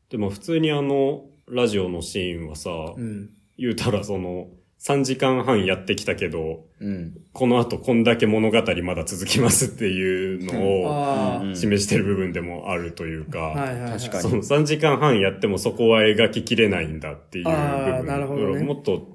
[0.10, 3.30] でも普通にあの、ラジオのシーンはさ、うん。
[3.58, 4.48] 言うたらその、
[4.80, 7.18] 3時間半やってきたけど、うん。
[7.34, 14.00] この後こんだけ物語まだ続きますっていうのをああ、うん示してる部分でもあるというか、はいはい、はい。
[14.00, 18.06] 確かにその3時間半やってもそこは描ききれないんだっていう部あー分。
[18.06, 19.15] なるほどねもっと、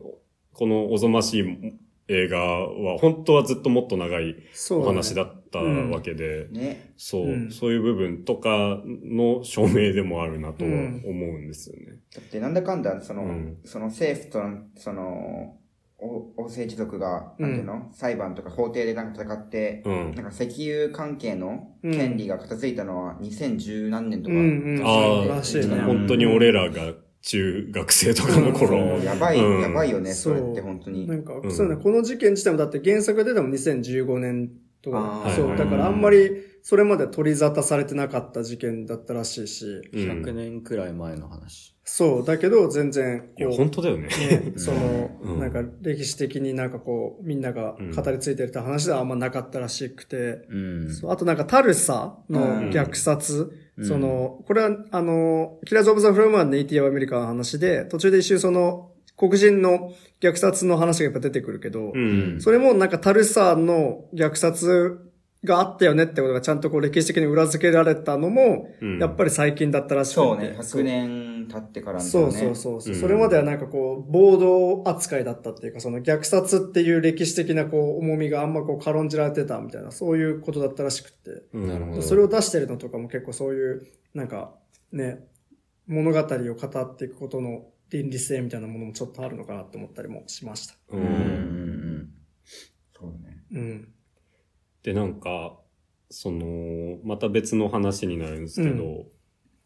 [0.52, 1.44] このおぞましい
[2.08, 4.36] 映画は、本当はずっともっと長い
[4.70, 6.92] お話だったわけで、ね。
[6.96, 11.98] そう、うんそういう部分とかの証明でもあるなとは思うんですよね。
[12.14, 15.56] だってなんだかんだ、その、うんその政府との、その、
[16.02, 20.14] お王政貴族が、なんていうの、裁判とか法廷でなんか戦って、うん。
[20.14, 24.34] なんか石油関係の権利が片付いたのは2010何年とか。
[24.34, 24.82] うんうん。
[24.82, 25.80] あーそうらしいね。
[25.82, 29.02] 本当に俺らが中学生とかの頃、うん。
[29.02, 29.60] やばい、うん。
[29.60, 31.06] やばいよね、それって本当に。
[31.06, 31.50] なんか、うん。
[31.52, 34.50] そうね、この事件自体もだって原作が出たのも2015年
[34.82, 36.30] とかそう、はいだからあんまり
[36.62, 40.22] それまで取り沙汰されてなかった事件だったらしいし、うん。
[40.22, 41.74] 100年くらい前の話。
[41.84, 44.08] そう、だけど全然、いや、こう本当だよね。
[44.08, 45.40] ね、その、うん。
[45.40, 50.42] なんか歴史的になんかこう、みんなが語り継いでるって話ではあんまなかったらしくて、
[51.08, 53.52] あとなんかタルサの虐殺、
[53.82, 62.40] その、これはあの、キラーズ・オブ・ザ・フロムはネイティブ・アメリカの話で、途中で一周その、黒人の虐殺の話がやっぱ出てくるけど、うん。
[62.40, 64.98] それもなんかタルサの虐殺
[65.44, 70.14] があったよねってことがちゃんとこう歴史的に裏付けられたのも、うんやっぱり最近だったらしくて。
[70.14, 72.00] そうね、100年経ってから。
[72.00, 73.00] そうそうそうそう、うん。
[73.00, 81.42] それまではなんかこう、暴動扱いだったっていうか、その虐殺っていう歴史的なこう、重みがあんまこう、軽んじられてたみたいな、そういうことだったらしくって。
[81.52, 81.68] うん。
[81.68, 82.02] なるほど。
[82.02, 84.54] それを出してるのとかも結構そういう、なんか、
[84.92, 85.26] ね、
[85.86, 90.74] 物語を語っていくことの倫理性みたいなものもちょっとあるのかなって思ったりもしました。
[90.90, 91.04] ううん。
[91.04, 92.08] ん。
[92.96, 93.42] そうね。
[93.52, 93.88] うん。
[94.82, 95.20] で、なん。
[95.20, 95.58] か、
[96.08, 98.44] その、また別の話になるん。
[98.44, 99.06] ですけど、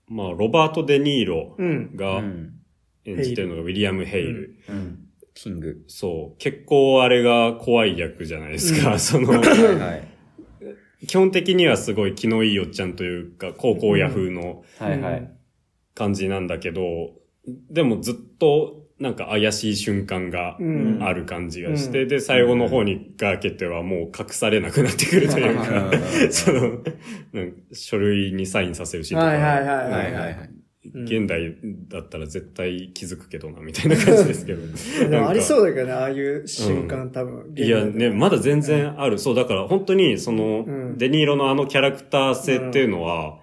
[0.09, 1.91] まあ、ロバート・デ・ニーロうん。
[1.95, 2.53] うがん。
[3.05, 4.57] 演じてるのがウィリアム・ヘイル。
[4.69, 4.99] うん。
[5.35, 5.85] キング。
[5.89, 6.39] そう。
[6.39, 8.99] 結構あれが怖い役じゃないですか。
[9.01, 11.07] その、はいはい。
[11.07, 14.65] 基本的にはすごい気のいいおっちゃんというか、高校ヤ風の。
[15.95, 17.13] 感じなんだけど、
[17.71, 25.93] でもずっと、なんか怪しい瞬間がうんある感じがして、で、最後の方にかけてはもう隠されなくなってくるというか、
[26.33, 26.61] その、
[27.33, 30.51] なんか書類にサインさせるシーンとか、はいはいはいはいはいはい。
[30.95, 31.55] 現代
[31.89, 35.11] だったら絶対気づくけどな、みたいな感じですけど。
[35.11, 37.53] でもありうそうだけどね、ああいう瞬間、多分。
[37.57, 39.19] いやね、まだ全然ある。
[39.19, 43.39] そう、だから本当に、その、うんデニーロのあのキャラクター性っていうのは、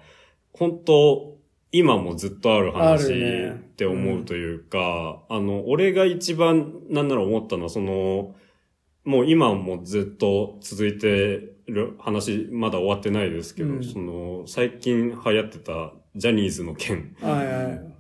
[0.54, 1.31] 本当、
[1.72, 8.36] 今もずっとあるあ話って思うというか、あの、俺が一番なんなら思ったのは、その、
[9.06, 13.84] もう今もずっと続いてる話、まだ終わってないですけど、うん。
[13.84, 17.16] その、最近流行ってたジャニーズの件。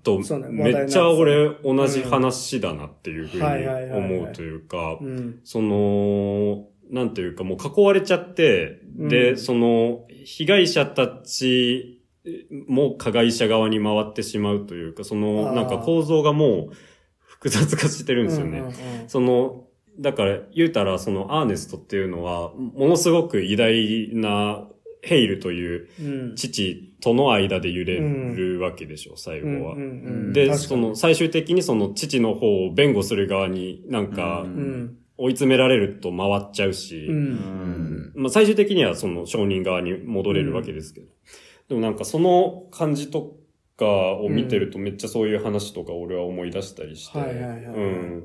[0.03, 5.39] と、めっちゃ俺同じ話だなっていうふうに思うというか、うん。
[5.43, 9.37] その、なんていうかもう囲われちゃって、で、うん。
[9.37, 12.00] その、被害者たち
[12.67, 16.75] も加害者側に回ってしまうというか、そあの、ーなんか構造がもう
[17.19, 18.59] 複雑化してるんですよね。
[18.59, 18.73] うんうんうん
[19.07, 19.65] その、
[19.99, 24.67] だから言うたら、そのアーネストっていうのは、ものすごく偉大な
[25.01, 26.35] ヘイルといううん。
[26.35, 29.73] 父との間で揺れるわけでしょ、最後は。
[29.73, 29.89] うんうん
[30.27, 34.97] うんで、その、最終的にその父の方を弁護する側になんかううん。
[35.17, 37.11] 追い詰められると回っちゃうし、う。
[37.11, 38.11] うんん。
[38.15, 41.07] まあ最終的にはその証人側に戻れるわけですけど。
[41.71, 43.37] でもなんかその感じと
[43.77, 43.85] か
[44.17, 47.75] を見てるとめっちゃそういう話とか俺は思い出したりして、はいはいはいはい。
[47.75, 48.23] うん。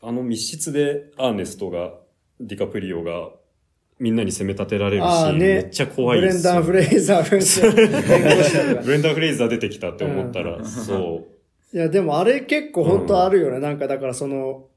[0.00, 1.92] あの密室でアーネストが、
[2.40, 3.32] ディカプリオが
[3.98, 5.38] みんなに責め立てられるシーン、あーね。
[5.38, 6.40] めっちゃ怖いブレン。
[6.40, 7.24] ダー・フレイザー
[8.82, 11.26] ブレンダン・フレイザー出てきたって思ったら、そ
[11.74, 13.60] いや、でもあれ結構本当あるよね。
[13.60, 14.68] なんかだからその、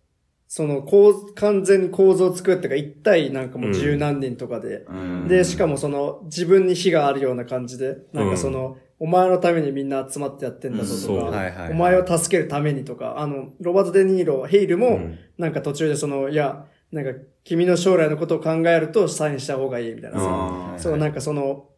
[0.48, 4.86] その、こう、完全に構造を作ってか、一体なんかもう十何人とかで。
[4.88, 5.28] うん。
[5.28, 11.72] で、しかもその、自分に非があるような感じで、なんかその、お前のためにみんな集まってやってんだぞとか、はいはいはい。
[11.72, 14.78] お前を助けるためにとか、あの、ロバート・デ・ニーロ、ヘイルう。
[14.78, 15.20] も、うん。
[15.38, 21.70] なんか途中でその、いや、なんか、君の将来のことを考えるとサインした方がいいみたいなさ、そう、なんかその、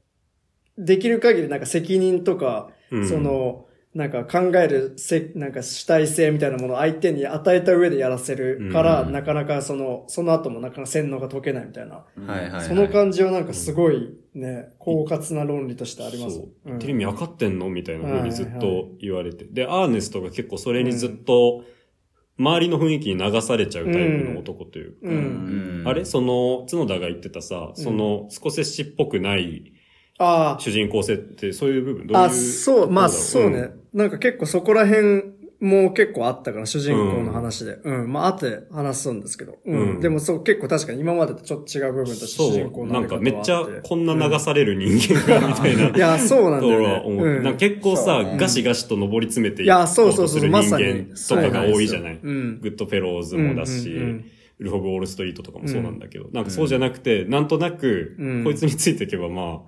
[0.77, 3.09] できる限りなんか責任とか、うん。
[3.09, 3.64] その、
[3.95, 12.05] なんか考えるせ、なんか主体性みたいなものを相手に与えた上でやらせるから、うんなかなかその、その後もなかなか洗脳が解けないみたいな。
[12.27, 12.67] はいはいはい。
[12.67, 16.35] その感じはなんかすごいね、狡猾な論理としてあります。
[16.35, 16.71] そう。
[16.71, 19.45] うんテレビ分かってんのみたいな風にずっと言われて。
[19.45, 21.63] で、アーネストが結構それにずっと、
[22.37, 24.97] 周りの雰囲気に流されちゃうタイプの男というか。
[25.03, 26.03] うんうんあれ？
[26.03, 29.71] その、角田が言ってたさ、その、スコセッシっぽくない
[30.17, 33.71] あ主人公性って、そういう部分、どあ、ういうあ、そう、まあそうね。
[33.93, 35.23] なんか結構そこら辺
[35.59, 37.79] も結構あったから、主人公の話で。
[37.83, 38.11] うん。
[38.11, 39.57] まあ後で話すんですけど。
[39.65, 39.79] うん。
[39.79, 45.89] うんでもそう、結構確かに今までとちょっと違う部分として主人そう、なん公のあり方はあってかめっちゃこんな流される人間が、みたいな。
[45.89, 47.39] いや、そうなんだとよね。
[47.43, 51.37] なんか結構そさ、うねガシガシと登り詰めていや、そうそうそう、ことする人。
[51.37, 52.19] 間とかが多いじゃない。
[52.21, 52.59] うん。
[52.61, 54.25] グッドフェローズもだし、うんうんうん
[54.57, 58.43] ウルフ・オブ・ウォール・ストリートとかもそうなんだけど、なんかそうじゃなくて、なんとなく、うん。
[58.43, 59.63] こいつについていけばま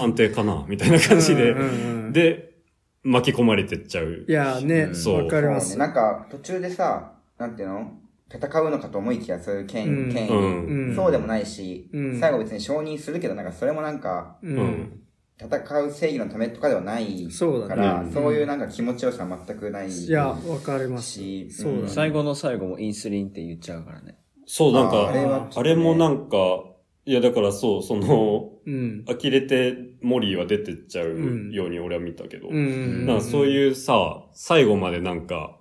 [0.00, 2.54] あ、安定かな、みたいな感じで、うんうんうんで、
[3.02, 4.24] 巻き込まれてっちゃう。
[4.28, 4.32] い。
[4.32, 5.24] や、ね、そう。
[5.24, 5.76] わかります。
[5.78, 7.92] なんか、途中でさ、なんていうの？
[8.30, 10.12] 戦うのかと思いきや、そういう権,、うん。
[10.12, 10.66] 権威、うん。
[10.88, 12.20] うんそうでもないし、うん。
[12.20, 14.48] 最後別に承認するけど、なんかそれもなんか、う。
[14.48, 14.56] うん。
[14.58, 15.00] ん。
[15.40, 15.46] 戦
[15.82, 17.76] う正義のためとかではないそうだね。
[17.76, 18.12] から、うん。
[18.12, 21.12] そういうなんか気持ちよさは全くないいや、わかります。
[21.12, 21.88] し、そうだね。
[21.88, 24.18] 最後の最後もインスリンって言っちゃうからね。
[24.50, 26.64] そう、なんか、ああれはちょっとねれもなんか、
[27.04, 29.04] いやだからそう、その、うん。
[29.06, 33.06] 呆れてモリーは出てっちゃううんように俺は見たけど、うん。
[33.06, 35.58] なんかそういうさ、最後までなんか、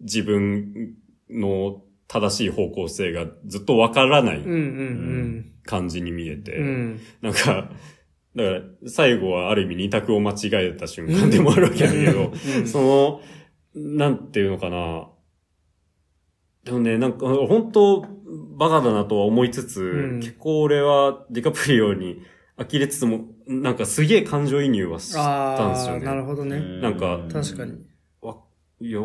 [0.00, 0.94] 自分
[1.28, 6.66] の正しい方向性がずっとわからないうんうん感じに見えて、うん。
[6.66, 7.00] うん。
[7.20, 7.70] なんか、
[8.36, 12.32] だから、最後はある意味二択を間違えた瞬間でもあるわけだけど、
[12.66, 13.20] その、
[13.74, 15.08] なんていうのかな。
[16.64, 18.06] でもね、なんか、本当
[18.56, 22.22] バカだなとは思いつつ、うん結構俺はディカプリオに
[22.56, 26.26] 呆れつつも、なんかすげえ感情移入はしたんですよああ、なるね。
[26.26, 26.60] ほどね。
[26.80, 27.78] なんか確かに。
[28.20, 28.36] わ
[28.80, 29.00] いや、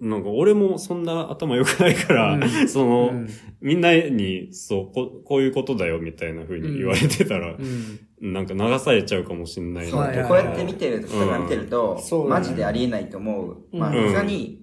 [0.00, 3.28] なんか俺もそんな頭良くないから、うんその、うん
[3.60, 8.32] みんなに、そうこ、こういうことだよみたいな風に言われてたら、うん。
[8.32, 11.98] なんか流されちゃうかもしれないなとかそうこうやって見てると、人が見てると、
[12.28, 13.56] マジでありえないと思う。
[13.72, 14.60] まあ、うんさすがに、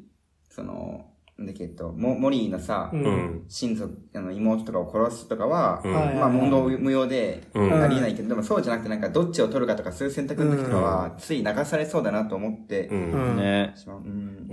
[0.50, 1.06] その、
[1.40, 3.46] だっけ、えっと、モモリーのさ、うんうん。
[3.48, 13.12] 親族、あの、妹とかを殺すとかは、うんはいまあ、問答無用で、うんありえないけど、でもそうじゃなくて、なんか、どっちを取るかとか、そういう選択の時とかは、つい流されそうだなと思ってう、ん。
[13.12, 13.74] うんね。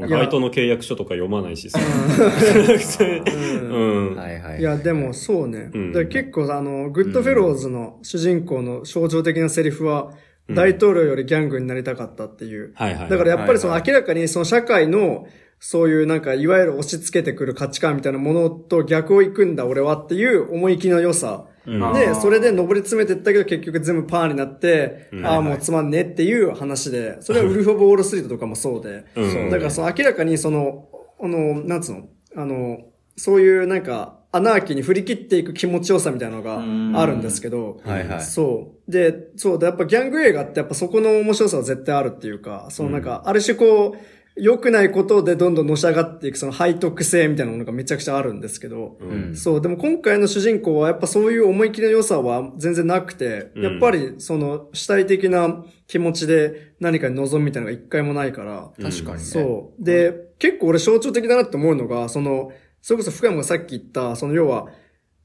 [0.09, 1.79] バイトの契約書とか読まないしさ。
[1.79, 1.83] う
[3.05, 4.17] うん。
[4.17, 4.61] はいはい。
[4.61, 5.71] いや、でもそうね。
[5.75, 10.12] うんだから結構あの、グッドフェローズの主人公の象徴的なセリフは、
[10.51, 12.73] 大統領よりギャングになりたかったっていう。
[12.75, 13.11] はいはい。
[13.11, 15.27] だからやっぱりそのはい明らかにその社会の、
[15.61, 21.47] そういうなんか、いわゆる押し付けてくる価値観みたいなものと逆を行くんだ俺はっていう思い切りの良さ。
[21.66, 21.83] うん。
[21.83, 22.14] あで、ー。
[22.14, 29.51] それで登り詰めてったけど結局全部パーになって、うんああ、もうつまんねえっていう話で、それはウルフ・オブ・ウォール・ストリートとかもそうで、うん。
[29.51, 30.88] だからその明らかにその、
[31.21, 32.09] あの、なんつうの？
[32.37, 32.79] あの、
[33.16, 36.57] そういうなんか、アナーキーに振り切っていく気持ちよさみたいなのが
[37.01, 38.23] あるんですけど、はいはい。
[38.23, 38.90] そう。
[38.92, 43.99] で、そう、でやっぱギャング映画ってやっぱそこの面白さは絶対あるっていうか、そのなんか、ある種こう、
[44.40, 59.18] 良くないことでどんどんのし上がっていくその背徳性みたいなものがめちゃくちゃあるんですけど、うんそう、でも今回の主人公はやっぱそういう思い切りの良さは全然なくて、うんやっぱりその主体的な気持ちで何かに望むみたいなのが一回もないから、確かにね。
[59.18, 59.85] そう。
[59.85, 64.68] で、結構俺象徴的だなって思うのが、その、それこそ深山がさっき言った、その要は、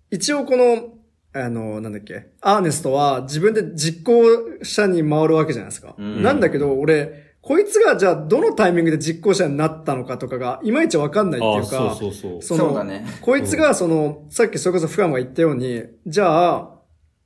[0.09, 0.93] 一応この、
[1.33, 4.23] あの、なんだっけ、アーネストは自分で実行
[4.61, 5.95] 者に回るわけじゃないですか。
[5.97, 12.41] うんなんだけど、俺、こいつがじゃあどのタイミングで実行者になったのかとかが、いまいちわかんないっていうか、そうそうそう。
[12.41, 13.05] そのそうだね。
[13.21, 16.69] こいつがその、さっきそれこそ深山が言ったように、じゃあ、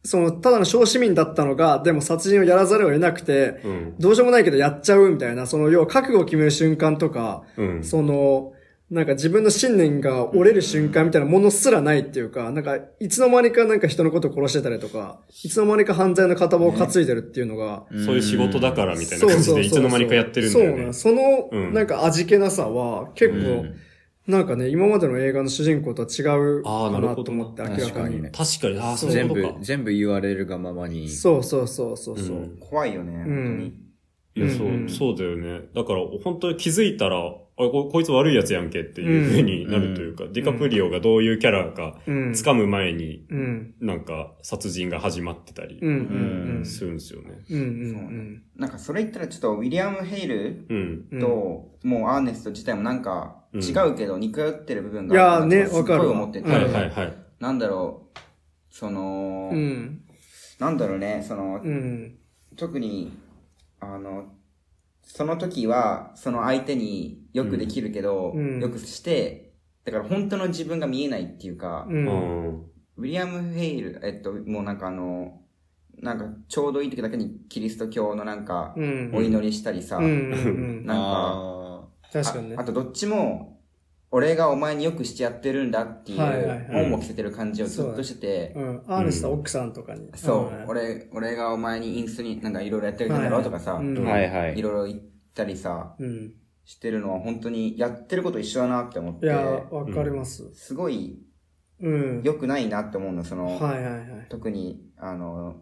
[0.03, 3.95] その、ただの小市民だったのが、でも殺人をやらざるを得なくて、うん。
[3.99, 7.83] どうしようもないけどやっちゃうみたいな、その、要は覚悟を決める瞬間とか、うん。
[7.83, 8.53] その、
[8.89, 21.49] なんか自分の信念が折れる瞬間みたいなものすらないっていうか、なんか、いつの間にかなんか人のことを殺してたりとか、いつの間にか犯罪の片棒を担いでるっていうのが、そういう仕事だからみたいな感じでいつの間にかやってるんだよねそうなの。
[21.49, 23.75] その、うんなんか味気なさは、結構、うん
[24.27, 27.81] なんかね、今までの映画の主人公とは違うかなるほどななと思って、明らかに。
[27.87, 29.53] 確かにね確かに、ああ、そう全部。
[29.61, 31.09] 全部言われるがままに。
[31.09, 32.37] そうそうそうそうそう。
[32.37, 33.23] うん怖いよね、本
[34.35, 34.47] 当に。
[34.47, 35.61] いや、そうう、んそうだよね。
[35.73, 42.31] だから、本当に気づいたら、あこ、こいつ悪いやつやんけっていう風になるというか、ディカプリオがどういうキャラかうん。
[42.31, 43.73] 掴む前に、うん。
[43.81, 46.57] なんか、殺人が始まってたりうん。
[46.57, 46.65] うん。
[46.65, 47.39] するんですよね。
[47.49, 47.59] うん。
[47.59, 47.81] うん。
[47.81, 51.07] うそうんなんかそれ言ったらちょっとウィリアム・ヘイルうん。
[51.11, 51.19] うん。
[51.19, 57.17] と、もうアーネスト自体もなんかうん違うけど似通ってる部分いやーねがあるなとすっごいわかるわ思ってて、うんはいはいはい。
[57.39, 58.19] なんだろう、
[58.69, 60.01] その、うん。
[60.59, 62.17] なんだろうね、その、うん。
[62.55, 63.17] 特に、
[63.79, 64.33] あの、
[65.03, 69.53] その時は、その相手によくできるけど、うんよくして、
[69.85, 71.93] だから本当の自分が見えないっていうか、う。
[71.93, 72.65] うんん。
[72.97, 75.41] ウィリアム・ヘイル、えっと、もうなんかあの、
[75.99, 79.11] なんかちょうどいい時だけにキリスト教のなんか、うん。
[79.13, 80.05] お祈りしたりさ、うん。
[80.05, 80.85] うん。
[80.85, 82.61] なんか、あ確かにねあ。
[82.61, 83.61] あとどっちも、
[84.09, 88.83] 俺がお前によくしてやってるんだっていう、本も着せてる感じをずっとしてて、うん。
[88.87, 90.09] アーネストは奥さんとかに。
[90.15, 94.61] そう、ん俺、俺がお前にインストになんかいろいろやってるんだろうとかさ、はいはいい。
[94.61, 94.99] ろいろ言っ
[95.33, 96.33] たりさ、うん。
[96.67, 100.53] してるのは本当にやってること一緒だなって思って、いや、わかります。
[100.53, 101.17] すごい
[101.79, 102.21] うん。
[102.23, 104.25] 良くないなって思うの、その、はいはいはい。
[104.27, 105.61] 特に、あの、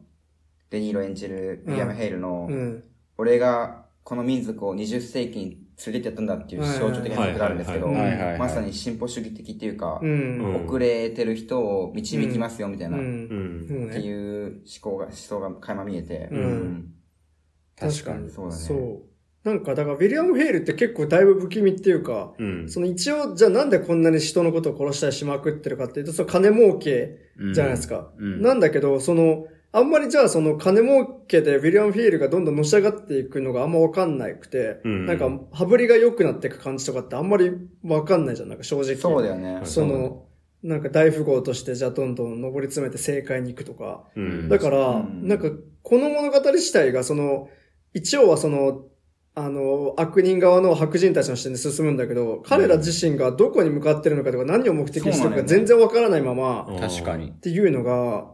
[0.71, 2.83] デニーロ演じるウィリアム・ヘイルの、うん。
[3.19, 10.39] 俺がこの民族を20世紀に連れてったんだっていう象徴的な曲があるんですけど、まさに進歩主義的っていうか、うん。
[10.39, 13.01] うん遅れてる人を導きますよみたいな、う。
[13.01, 13.67] っうんん。
[13.67, 13.93] そうね。
[13.93, 16.91] ていう思考が、思想が垣間見えて、うん
[17.77, 18.29] 確かに。
[18.29, 19.14] そうだねそう。
[19.45, 22.67] なんか、だから、ウィリアム・ヘイルって結構だいぶ不気味っていうか、うん。
[22.67, 27.19] その一応、じゃあなんでこんなに人のことを殺したりしまくってるかっていうと、その金儲け
[27.53, 28.09] じゃないですか。
[28.17, 37.51] うんなんだけど、その、あんまりじゃあその金儲けでウィリアム・フィールがどんどんのし上がっていくのがあんまわかんなくて、うんなんか、羽振りが良くなっていく感じとかってあんまり
[37.83, 38.95] わかんないじゃん、なんか正直。
[38.95, 39.61] そうだよね。
[39.63, 40.25] その、
[40.63, 44.05] なんか大富豪としてじゃあどんどん上り詰めて正解に行くとか。
[44.15, 44.49] うん。
[44.49, 45.51] だから、うんなんか、
[45.83, 47.49] この物語自体がその、
[47.93, 48.85] 一応はその、
[49.37, 57.31] あの、悪人側の白人たちの視点で進むんだけど、彼ら自身がどこに向かってるのかとか何を目的にしてるのか全然わからないまま、確かにっ。
[57.33, 58.31] ていうのが、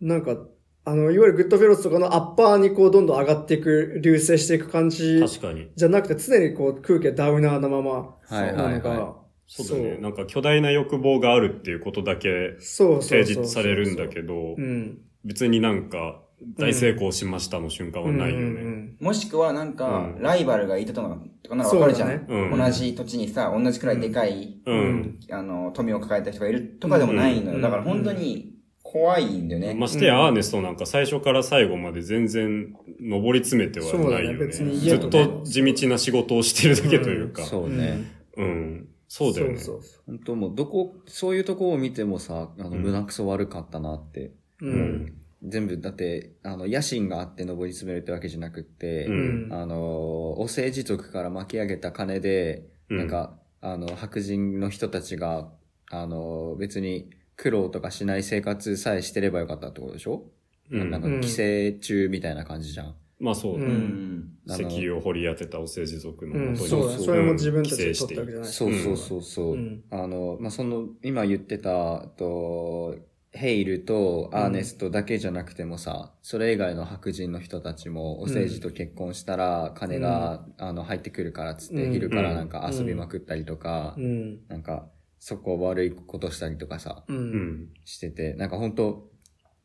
[0.00, 0.36] なんか、
[0.84, 5.68] あの、いわゆるグッドフェロスとかのアッパーにこうどんどん上がっていく、流星していく感じ確かに。
[5.74, 9.16] じゃなくて常にこう空気がダウナーなまま、はいはいはいなのが、
[9.48, 9.98] そうだね。
[9.98, 14.98] なんか巨大な欲望があるっていうことだけそうそうそう提示されるんだけどう、ん。
[15.24, 16.20] 別になんか
[16.58, 18.62] 大成功しましたの瞬間はないようんうね。
[18.62, 24.70] んもしくはなんか、うんライバルがいたとかとかならわかるじゃん、ねうん同じ土地にさ、同じくらいでかい、う。
[24.70, 25.18] うんん。
[25.30, 27.56] あの、富を抱えた人がいるとかでもないのよ。
[27.56, 29.74] うんだから本当に怖いんだよね。
[29.74, 34.52] ましてやアーネストなんか最初から最後まで全然上り詰めてはないよねね。
[34.52, 37.42] ずっと地道な仕事をしてるだけというか。
[37.44, 38.04] そうね。
[38.36, 38.88] うん。
[39.08, 39.58] そうだよね。
[39.58, 44.32] そうそう本当もう、どこ、そういうとこを見てもさ、あの、うん胸くそ悪かったなって。
[44.60, 44.70] そう。
[44.70, 44.72] う。
[44.72, 45.14] うんん。
[45.46, 49.48] 全部、だって、あの、野心があって登り詰めるってわけじゃなくって、うん。
[49.52, 52.98] あの、お政治族から巻き上げた金で、うん。
[52.98, 55.52] なんか、あの、白人の人たちが、
[55.90, 60.24] あの、別に苦労とかしない生活さえしてればよかったってことでしょ、
[60.70, 60.90] うん。
[60.90, 62.94] なんか、寄生虫みたいな感じじゃん。
[63.18, 64.30] まあそう、ううん。
[64.46, 67.04] 石油を掘り当てたオセージ族のうん、元に、そうだね。
[67.04, 68.52] それも自分たちで寄生している取ったわけじゃない。
[68.52, 69.54] そうそうそうそう。
[69.54, 69.84] うん。
[69.90, 72.96] あの、まあ、その、今言ってた、と、
[73.36, 84.40] ヘイルとアーネストだけじゃなくてもさ、それ以外の白人の人たちも、お政治と結婚したら、金が、あの、入ってくるからっつって、うん昼からなんか遊びまくったりとか、うん。
[84.48, 87.12] なんか、そこ悪いことしたりとかさ、う。
[87.12, 87.68] うんん。
[87.84, 89.10] してて、なんか本当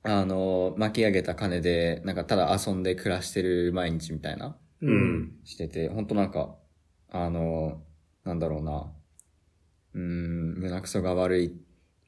[0.03, 4.87] あの、巻き上げた金で、なんかただ遊んで暮らしてる毎日みたいな、う。
[4.87, 5.31] うんん。
[5.43, 6.55] してて、本当なんか、
[7.09, 7.83] あの、
[8.23, 8.91] なんだろうな、
[9.93, 11.53] うーん、胸くそが悪い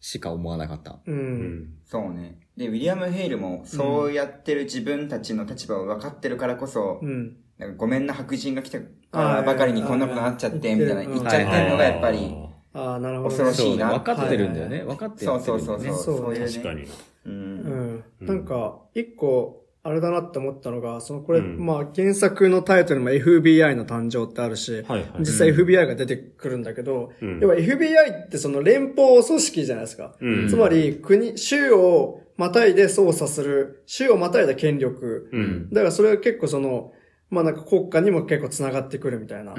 [0.04, 1.00] しか思わなかった。
[1.08, 1.12] う。
[1.12, 1.70] うんん。
[1.86, 2.38] そうね。
[2.58, 7.38] で、ウィリアム・ヘイルも、そうやってる自分たちの立場を分かってるからこそ、うん。
[7.58, 12.36] なんかごめんな白人が来たからばかりにこんなことになっちゃって、みたいなうん言っちゃってるのがやっぱり、
[12.74, 13.44] ああ、なるほどね。
[13.44, 14.78] 恐ろしいな分かってるんだよね。
[14.80, 15.56] はい分かってるんだよね。
[15.56, 16.82] そうそうそういうね確かに。
[16.84, 16.88] う。
[17.26, 18.04] うんん。
[18.20, 25.10] うんなんか、一個、あれだなって思ったのが、そのこれ、うんまあ原作のタイトルにも FBI の誕生ってあるし、はいはい。
[25.20, 30.16] 実際 FBI が出てくるんだけど、うん要は FBI ってその連邦組織じゃないですか。
[30.22, 35.30] うんつまり国、州をまたいで操作する、州をまたいだ権力。
[35.34, 35.70] うん。
[35.70, 36.94] だからそれは結構その、
[37.30, 39.54] まあなんか国家にも結構繋がってくるみたいな。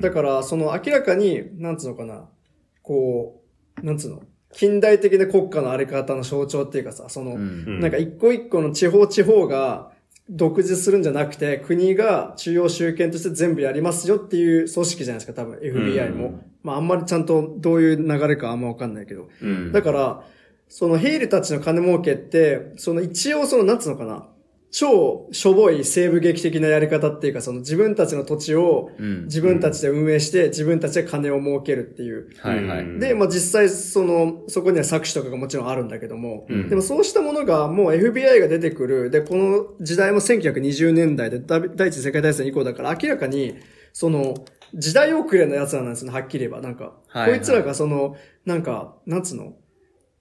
[0.00, 2.28] だからその明らかに、なんつうのかな、
[2.82, 3.42] こ
[3.80, 4.22] う、なんつうの、
[4.52, 7.80] 近代的な国家のあり方の象徴っていうかさ、その、うん。
[7.80, 9.92] なんか一個一個の地方地方が
[10.30, 16.26] 独自するんじゃなくて、国が中央集権として全部やりますよっていう組織じゃないですか、多分 FBI も。
[16.26, 19.28] うんまああんまりちゃんとどういう流れかあんまわかんないけど。
[19.40, 19.72] うん。
[19.72, 20.24] だから、
[20.68, 24.26] そのヘイルたちの金儲けって、その一応その、なんつうのかな、
[24.70, 32.28] 超しょぼい西部劇的なやり方っていうか、その自分たちの土地をうん自分たちで運営して、自分たちで金を儲けるっていう。
[32.40, 32.80] はいはい。
[32.80, 43.56] うんで、まあ実際その、そこには搾取とかがもちろんあるんだけども、うんでもそうしたものがもう FBI が出てくる、で、この時代も1920年代で第第一次世界大戦以降だから明らかに、
[43.92, 44.34] その、
[44.74, 46.60] 時代遅れのやつらなんですよね、はっきり言えば。
[46.60, 49.54] なんか、はいはいこいつらがその、なんか、なんつうの、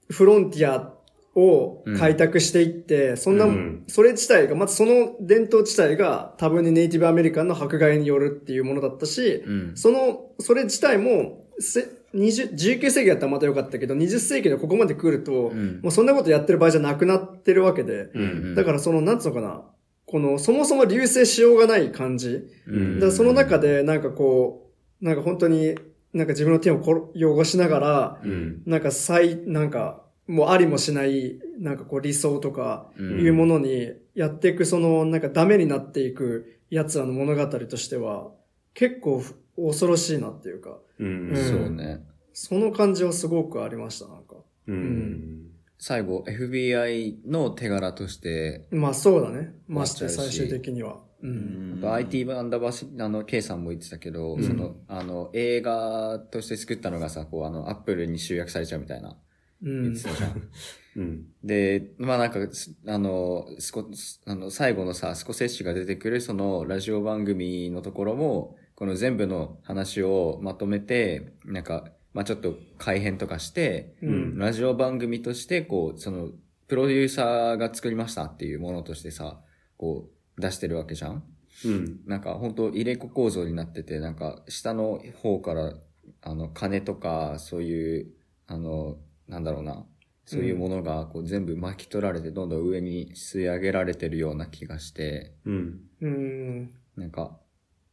[0.10, 0.97] フロンティア
[1.38, 9.72] を開拓していって、そんな、うんそれ自体が、まずその伝統自体が多分にネイティブアメリカンの迫害によるっていうものだったし、うん。
[9.76, 18.56] その、それ自体も、せ20 19世紀だったらまたよかったけど、20世紀でここまで来ると、うんもうそんなことやってる場合じゃなくなってるわけで、うん。
[18.56, 19.64] だからその、なんつうのかな、
[20.08, 22.48] この、そもそも流星しようがない感じ。
[22.68, 24.72] うんだからその中で、なんかこ
[25.02, 25.76] う、なんか本当に、
[26.14, 28.64] なんか自分の手をこ汚しながら、うん。
[28.66, 38.32] なんか最、なんか、もうありもしない、なんかこう理想とか、うんいうものにやっていく、その、なんかダメになっていく奴らの物語としては、
[38.74, 41.30] 結構ふ恐ろしいなっていうか、うん。
[41.30, 42.06] うんそうね。
[42.34, 44.36] その感じはすごくありました、なんか。
[44.68, 45.48] うん。
[45.80, 49.54] 最後、FBI の手柄として、まあそうだね。
[49.68, 51.00] まして最終的には。
[51.24, 51.28] う。
[51.28, 59.16] うんんあと IT アンダーバーあの、K さんも言ってたけど、その、あの、映画として作ったのがさ、こう、あの、アップルに集約されちゃうみたいな、うん
[59.62, 60.04] 言って。
[60.04, 60.50] たじゃん。
[60.98, 61.26] うん。
[61.44, 63.90] で、まあなんか、すあの、スコ、
[64.26, 74.38] あの、最後のさ、スコセッシが出てくるそのラジオ番組のところも、この全部の話をまとめて、なんか、まあちょっと改変とかして、うん。
[74.38, 76.32] ラジオ番組として、こう、その、
[76.68, 79.42] プロデューサーが作りましたっていうものとしてさ、
[79.78, 81.24] こう、出してるわけじゃん
[81.66, 82.00] うん。
[82.06, 85.74] なんか本当入れ子構造になってて、なんか下の方から、
[86.22, 88.08] あの、金とか、そういう、
[88.48, 88.98] あの、
[89.28, 89.86] なんだろうな、
[90.26, 95.80] そういうものがこう全部巻き取られて、どんどん上に吸い上げられてるような気がして、うん。
[96.02, 96.74] うん。
[96.96, 97.40] なんか、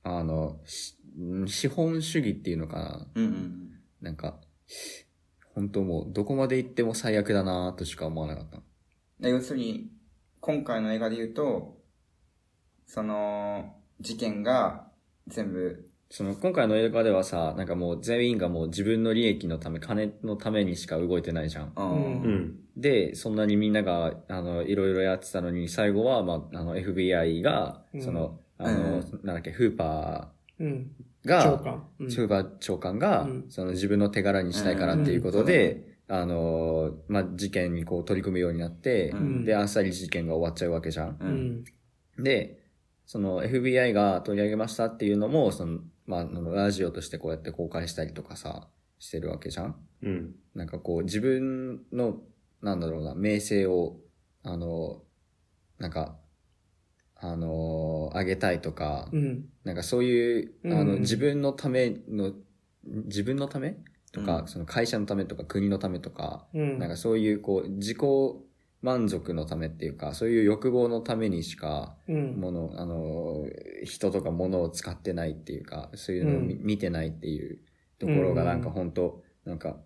[0.02, 0.60] あの、
[1.46, 3.70] 資本主義っていうのかなうんうん。
[4.00, 4.40] なんか、
[5.54, 8.60] 本当もうどこまで行っても最悪だなとしか思わなかった。
[9.20, 9.90] で要するに、
[10.40, 11.78] 今回の映画で言うと、
[12.86, 14.88] その、事件が
[15.26, 21.72] 全部、その今回の映画ではさ、なんかもう全員がもう自分の利益のため、金のためにしか動いてないじゃん。
[21.74, 22.58] ううんうん。
[22.76, 30.92] で、そんなにみんなが、あの、いろいろやってたのに、最後は、まあ、あの、FBI がう、んその、あの、うなんだっけ、フーパうん。
[31.24, 31.84] ーが、長官。
[31.98, 41.08] うんフーパー長官が、うんその自分の手柄にしたいからっていうことで、あの、まあ、事件にこう取り組むようになって、うんで、あっさり事件が終わっちゃうわけじゃん。
[41.08, 41.16] う。
[41.22, 41.64] うん
[42.20, 42.22] ん。
[42.22, 42.60] で、
[43.04, 49.76] その FBI が取り上げましたっていうのも、その、まあ、あのラジオとしてこうやって公開したりとかさ、してるわけじゃん？
[50.02, 50.34] うん。
[50.54, 52.20] なんかこう自分の、
[52.62, 53.96] なんだろうな、名声を、
[54.42, 55.02] あの、
[55.78, 56.16] なんか、
[57.16, 59.44] あの、上げたいとか、うん。
[59.64, 62.32] なんかそういう、あの、うん自分のための、
[62.84, 63.76] 自分のため
[64.12, 66.78] とか、うんその会社のためとか国のためとか、うん。
[66.78, 67.98] なんかそういうこう、自己
[68.84, 72.36] 満足のためっていうか、そういう欲望のためにしか、うん。
[72.38, 73.46] もの、あの、
[73.82, 77.60] 人とか物を使ってないっていうか、そういうのを見,、うん見てないっていう
[77.98, 79.78] ところがうんなんか本当なんか、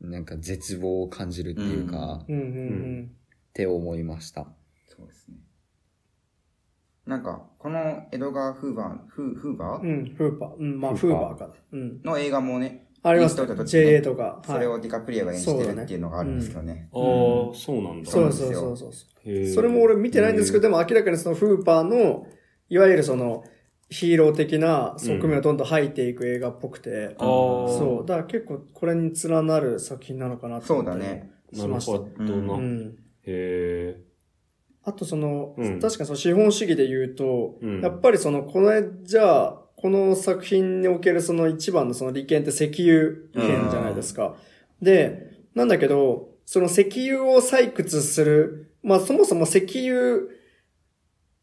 [0.00, 4.46] なんか絶望を感じるっていうか、うんうんって思いました。
[4.86, 5.38] そうですね。
[7.06, 9.82] なんか、このエドガー・フーバー、フーフーバー？
[9.82, 9.88] うん。
[9.88, 10.54] うん、フーパー。
[10.56, 11.54] うん、まあ、フーバーかな。
[11.72, 12.02] うん。
[12.04, 13.36] の映画もね、あります
[13.66, 14.42] JA とか。
[14.44, 16.88] それはいをディカプリオが演じてるっていうのがあるんですけどね。
[16.92, 17.00] ああ、
[17.54, 18.10] そうなんだ。
[18.10, 18.92] そうそうそうそう
[19.54, 22.26] それも俺見てないんですけど、でも明らかにそのフーパーの、
[22.68, 23.44] いわゆるその、
[23.90, 27.24] ヒーロー的な側面をどんどん吐いていく映画っぽくて、ああ、
[27.68, 28.06] そう。
[28.06, 31.92] だから結構これに連なる作品なのかなと思ったりそうだねなるしました。
[31.92, 32.54] ほどな。
[32.54, 32.96] へうん。
[33.24, 34.00] え。
[34.84, 38.70] あとその、うん確かにその資本主義で言うと、うんやっぱりその、この、
[39.02, 44.34] じゃあ、この作品におけるその一番のその利権って石油権じゃないですか。
[44.82, 50.22] で、なんだけど、その石油を採掘する、まあそもそも石油、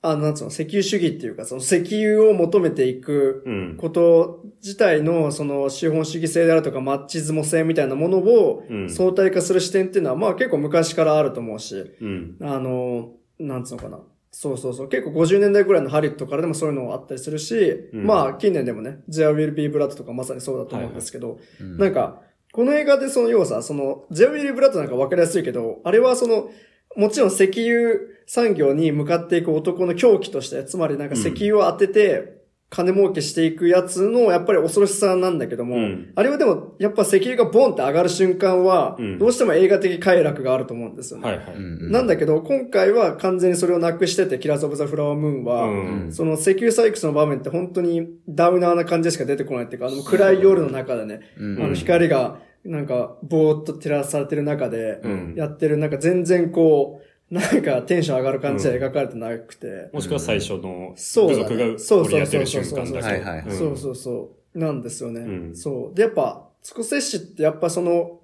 [0.01, 3.77] あの、なんつうの、石油主義っていうか、その石油を求めていくうん。
[3.77, 12.37] こと自体のその資本主義性であるとかマッチズモ性みたいなものをうん相対化する視点っていうのはまあ結構昔からあると思うし、うん。
[12.41, 13.99] あの、なんつうのかな。
[14.37, 14.89] そうそうそう。
[14.89, 22.21] 結構50年代ぐらいのハリウッドからでもそういうのがあったりするし、うんまあ近年でもね、There Will Be Blood とかまさにそうだと思うんですけど、うんなんか、
[22.51, 26.49] この映画でその要はさ、その、There Will Be Blood なんか分かりやすいけど、あれはその、
[26.97, 32.34] もちろん石油産業に向かっていく男の狂気として、つまりなんか石油を当てて、
[32.69, 36.11] 金儲けしていくやつの、やっぱり恐ろしさなんだけども、うん。
[36.15, 41.29] あれはでも、やっぱ石油がボンって上がる瞬間はうん、どうしても映画的快楽があると思うんですよね。
[41.29, 41.55] はいはい。
[41.55, 46.11] うんなんだけど、今回は完全にそれをなくしてて、キラーズ・オブ・ザ・フラワームーンは、うん。
[46.11, 51.63] その石油採掘の場面って本当にダウナーな感じしか出てこないっていうか、あの暗い夜の中でね、うん。
[51.63, 55.33] あの光がなんかぼーっと照らされてる中でうん。
[55.37, 62.03] やってる、なんか全然こう、なんかテンション上がる感じで描かれてなくて、もしくは最初の部族がそう。
[62.03, 63.51] 取り当てるそうそうそう瞬間だけ。
[63.51, 65.21] そうそうそう、なんですよね。
[65.21, 65.55] うん。
[65.55, 65.95] そう。
[65.95, 68.19] で、やっぱ、スコセッシってやっぱその、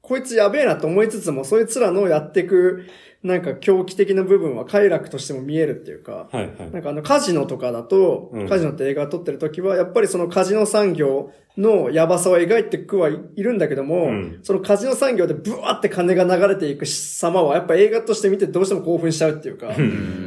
[0.00, 2.86] こいつやべえなと思いつつも、そいつらのやっていく、
[3.26, 6.70] なんか狂気的な部分は快楽としても見えるっていうか、はいはい。
[6.70, 8.48] なんかあのカジノとかだと、うん。
[8.48, 14.40] カジノって映画撮ってる時は、やっぱりそのカジノ産業のやばさを描いてくはいいるんだけども、うん。
[14.44, 19.74] そのカジノ産業でブワーって金が流れていく様は、やっぱ映画として見てどうしても興奮しちゃうっていうか、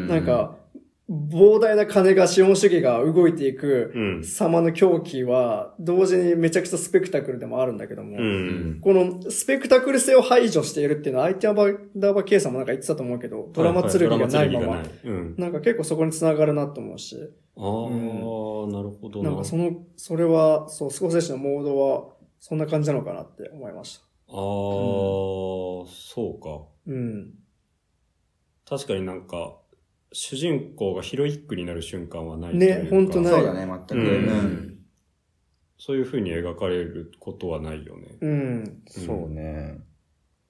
[0.10, 0.56] なんか、
[1.10, 4.24] 膨大な金が資本主義が動いていくうん。
[4.24, 8.80] 様の狂気は、同時にめちゃくちゃスペクタクルでもあるんだけども、うん。
[8.80, 15.36] このスペクタクル性を排除しているっていうのは、アイティアバダーバ K さんもなんか言ってたと思うけど、ドラマ剣がないままな、いうん。
[15.38, 17.18] なんか結構そこに繋がるなと思うし、
[17.58, 17.64] ああ、
[18.72, 19.32] なるほどな。
[19.32, 24.04] なんかその、それは、そう、スコセッシのモードは、そんな感じなのかなって思いました。
[24.28, 24.36] ああ、
[25.90, 26.68] そうか。
[26.86, 27.34] うん。
[28.66, 29.58] 確かになんか、
[30.12, 33.96] 主人公がヒロイックになる瞬間はないというかねほんとないそうだね、全く。
[33.96, 34.80] うんうん
[35.82, 38.18] そういう風に描かれることはないよね。
[38.20, 38.82] うん。
[38.86, 39.80] そうね。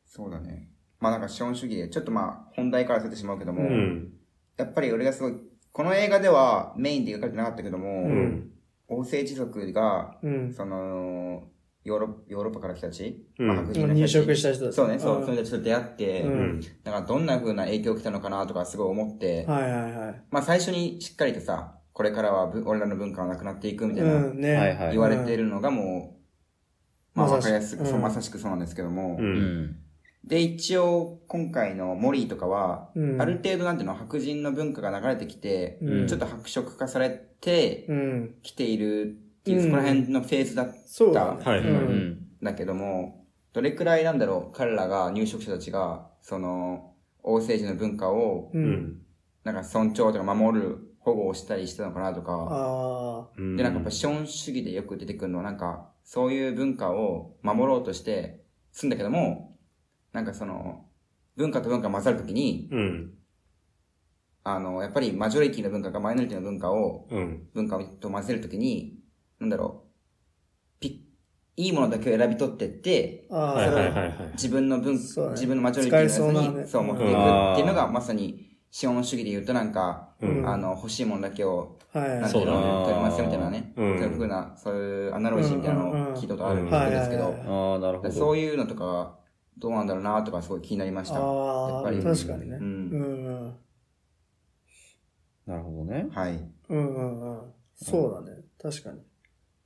[0.03, 0.69] そうだね。
[0.99, 4.11] まあなんか資本主義で、ちょっとまあ本題からせてしまうけども、うん。
[4.57, 5.33] やっぱり俺がすごい、
[5.71, 8.51] この映画ではメインで描かれてなかったけども、うん。
[8.87, 10.53] 王政治族が、うん。
[10.53, 11.43] その、
[11.85, 14.75] ヨーロヨーロッパから来たち、うんまあ白人の人入たち植した人たち。
[14.75, 16.61] そうね、そう、んその人たちと出会って、うんうん。
[16.83, 20.21] なんかどんな風な影響を受けたのかなとかすごい思って、はいはいはい。
[20.29, 24.53] まあ最初にしっかりとさ、これからはぶ俺らの文化はなくなっていくみたいな、うん、ね。
[24.53, 26.17] はいはい言われているのがも
[27.15, 29.23] う、まあまさしわかりやすく、そううんまさしくそうなんですけども、う。
[29.23, 29.75] うんん。
[30.25, 38.35] で、一応、今回のモリーとかは、うんある程度なんていうの、白人の文化が流れてきて、うんちょっと白色化されてうん。
[38.43, 39.17] きている
[39.55, 41.43] っていう、うんそこら辺のフェーズだっそうだね。
[41.43, 42.27] はいはいうんうん。
[42.43, 46.93] だけども、どれくらいなんだろう、彼らが、入植者たちが、その、
[47.23, 48.51] 王政治の文化を。
[49.43, 59.57] なんか尊重とか守る、保護をしたりしたのかなとか、で、なんかやっぱ資本主義でよく出てくるのは、なんか、そういう文化を守ろうとして、すんだけども、
[60.13, 60.85] なんかその、
[61.35, 63.13] 文化と文化が混ざるときに、うん。
[64.43, 67.47] あの、やっぱりマジョリティの文化がマイノリティの文化を、うん。
[67.53, 68.98] 文化と混ぜるときに、
[69.39, 71.05] なんだろう、ピ
[71.57, 74.31] ッ、いいものだけを選び取ってって、ああ、はいそれははいはいはい。
[74.33, 74.99] 自分の文、ね
[75.31, 82.21] 自分のマジョリティのやつに、そう持っていくっていうのが、まさに資本主義で言うとなんか、うんあの、欲しいものだけを、はいはい。
[82.21, 83.73] なんていうの、取りますよみたいなね。
[83.75, 88.11] うんそういうふうな、そういうアナロジーみたいなのを聞いたことあるんはいですけどはい、はいああ、なるほど。
[88.11, 89.17] そういうのとか、
[89.57, 91.15] どうなんだろうなとかすごい気になりました。
[91.15, 92.57] やああ、っぱり確かにね。
[92.57, 93.55] ううんんうん。
[95.45, 96.07] なるほどね。
[96.11, 96.39] はい。
[96.69, 97.53] うんうんうん。
[97.75, 98.41] そうだね。
[98.61, 98.99] 確かに。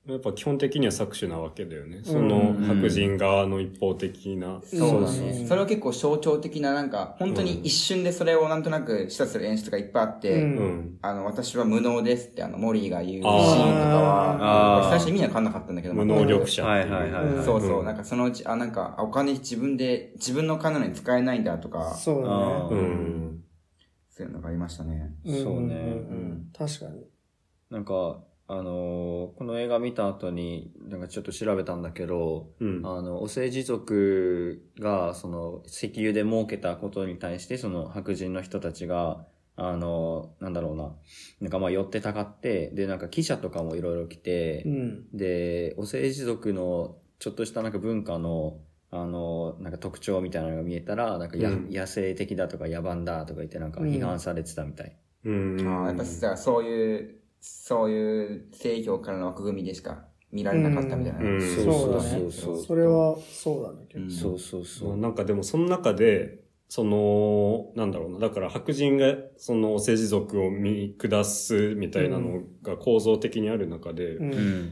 [0.06, 2.02] やっぱ基本的には搾取なわけだよね。
[2.04, 4.60] その白人側の一方的な。
[4.66, 5.46] そうだうんね。
[5.48, 10.98] それは結構象徴的な、なんか、本当に一瞬でそれをなんとなく示唆する演出がいっぱいあって、うんうん。
[11.02, 16.90] あの、私は無能ですって、あの、モリーが言うシーンとかは、最初意味わかんなかったんだけど、無能力者はい。
[16.90, 17.46] はいはいはい。
[17.46, 22.46] そうそう、うんなんかそのうち、あ、なんか、あお金自分で、自分の金なのに使えないんだとか、そうだね。
[22.72, 23.44] ううんん。
[24.10, 24.96] そういうのがありましたね。
[25.26, 27.06] んそうねん確かに。
[27.70, 32.82] なんか、あのーこの映画見た後に、なんかちょっと調べたんだけど、うん。
[32.84, 39.26] あの、オセージ族が、その、石油で儲けたことに対して、その白人の人たちが、
[39.56, 40.94] あの、なんだろうな、
[41.40, 45.08] なんかまあ寄ってたかって、で、なんか記者とかもいろいろ来てう、ん。
[45.14, 48.60] で、オセージ族のちょっとしたなんか文化の、
[48.92, 54.96] あの、なんか特徴みたいなのが見えたら、なんかや、うん野生的だとか野蛮だとか言ってなんか批判されてたみたい。
[55.24, 55.68] うん。
[55.68, 61.20] ああ、やっぱさ、そういう、そういう正教からの枠組みでしか見られなかったみたいな。
[61.20, 63.86] うんそうそうだねそうそうそれは、そうだね。
[63.90, 64.98] 結構うんそうそうそう。
[64.98, 66.40] なんかでもその中で、
[66.70, 68.20] その、なんだろうな。
[68.20, 74.18] だから白人がその政治族を見下すみたいなのが構造的にある中で。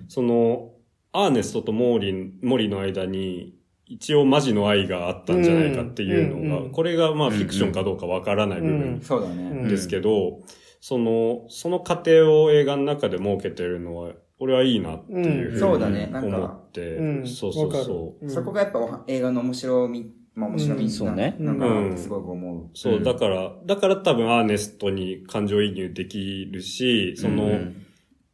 [0.07, 0.72] その、
[1.11, 3.53] アーネストとモーリン、モリの間に、
[3.86, 9.43] 一応マジの愛があったんじゃないかっていうのが、うんうんこれがまあフィクションかどうかわからない部うん分そうだね。
[9.51, 10.39] うんですけど、
[10.82, 16.07] その、その過程を映画の中で設けてるのは、俺はいいなっていうふうにそうだね。
[16.07, 16.38] なんか。
[16.38, 17.27] 思って、うん。
[17.27, 18.25] そうそうそう。
[18.25, 18.32] る。
[18.32, 20.89] そこがやっぱ映画の面白み、まあ面白み、うん。
[20.89, 21.36] そうね。
[21.39, 21.91] なんうん。
[21.91, 22.69] か、すごく思う。
[22.73, 23.03] そう、うん。
[23.03, 27.86] だから、だから多分アーネストに感情移入できるし、その、うん。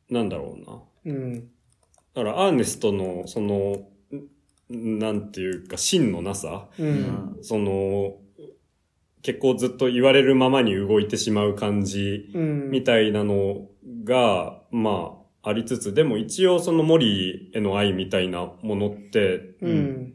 [0.09, 1.13] なんだろうな。
[1.13, 1.49] うん。
[2.13, 3.89] だからアーネストの、その、
[4.73, 7.37] んなんていうか、芯のなさ、うん。
[7.41, 8.15] その、
[9.21, 12.69] 結構ずっと言われるままに動いてしまう感じうん。
[12.69, 13.67] みたいなの
[14.03, 20.13] が、まあ、ありつつ、でも一応そのモリーへの愛みたいなものって、うん。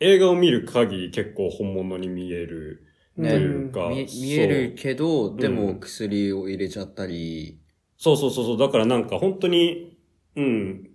[0.00, 2.86] 映画を見る限り結構本物に見える
[3.16, 7.58] とねいうか、見見えるけど、でもうん薬を入れちゃったり、
[7.96, 8.58] そうそうそうそう。
[8.58, 9.96] だからなんか本当に、
[10.36, 10.90] うん、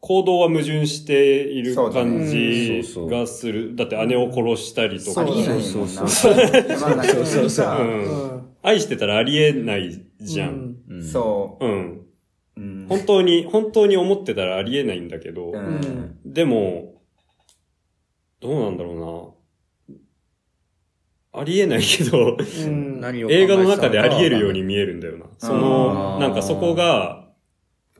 [0.00, 2.38] 行動は矛盾している感じ
[2.78, 3.76] うんそうそうがする。
[3.76, 5.64] だって姉を殺したりとかありえないもんな。
[5.66, 6.34] そうそう
[6.80, 10.76] まあなんかそうそうそう愛してたらありえないじゃん。
[10.88, 11.66] うんそう。
[11.66, 12.06] うん。
[12.56, 12.86] うん。
[12.88, 15.52] 本当に、本当に思ってたらありえないんだけど。
[16.24, 17.00] でも、
[18.40, 19.00] どうなんだろう
[21.32, 21.40] な。
[21.40, 22.36] ありえないけど、
[23.30, 25.26] 映画の中であり得るように見えるんだよな。
[25.38, 27.19] その、なんかそこが、うん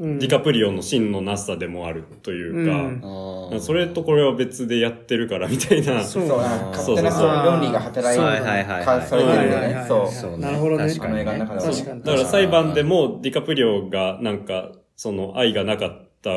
[0.00, 3.60] ディカプリオの真のなさでもあるというか、うん。
[3.60, 6.02] それとこれは別でやってるからみたいな。
[6.02, 7.36] そうそう、なんか勝手なそうそう。
[7.36, 7.44] そう。
[7.44, 9.84] 論理が働いて、はいはいはいかされてるよね。
[9.86, 10.10] そう。
[10.10, 10.30] そう。
[10.32, 10.88] ねなるほどね。
[10.88, 11.22] 確かに。
[11.22, 16.30] だから裁判でもディカプリオがなんか、その愛がなかった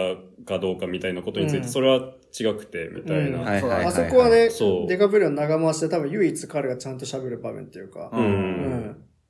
[0.46, 1.70] かどうかみたいなことについて、うん。
[1.70, 3.32] それは違くて、みたいうん。
[3.32, 3.40] な。
[3.40, 3.86] はいはいはいはい。
[3.86, 4.90] あそこはね、そう。
[4.90, 8.12] デカプリオの長回しで多分唯一彼がちゃんと喋る場面っていうか。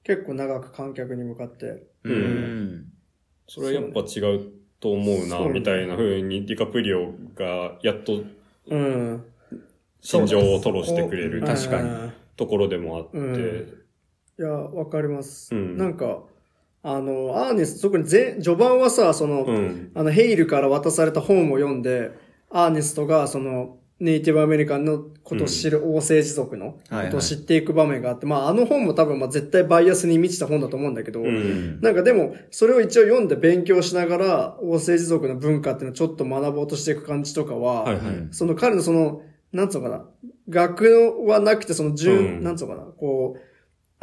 [0.04, 1.84] 結構長く観客に向かって。
[2.04, 2.93] うん。
[3.48, 8.24] それはやっぱ違うと思うな、みたいな風にディカプリオがやっと
[8.68, 9.24] うん。
[10.02, 13.84] 心情を吐露してくれるうん確かにところでもあって、うん
[14.38, 15.54] いや、わかります。
[15.54, 16.24] うんなんか、
[16.82, 19.92] あの、アーネスト、特に前、序盤はさ、その、うん。
[19.94, 22.12] あの、ヘイルから渡された本を読んで、
[22.50, 26.80] アーネストが、その、ネイティブアメリカンのことを知る王政治族のこ
[27.10, 31.80] とを知っていく場面があって、まあ、あの本も多分、まあ、絶対バイアスに満ちた本だと思うんだけど、うん。
[31.80, 38.28] なんかでも、それを一応読んで勉強しながら、王政治族の文化っていうのをちょっと学ぼうとしていく感じとかは、はいはい。
[38.32, 39.22] その彼のその、
[39.54, 40.06] なんつうのかな、
[40.50, 43.42] 学のはなくて、その順、うんなんつうのかな、こう、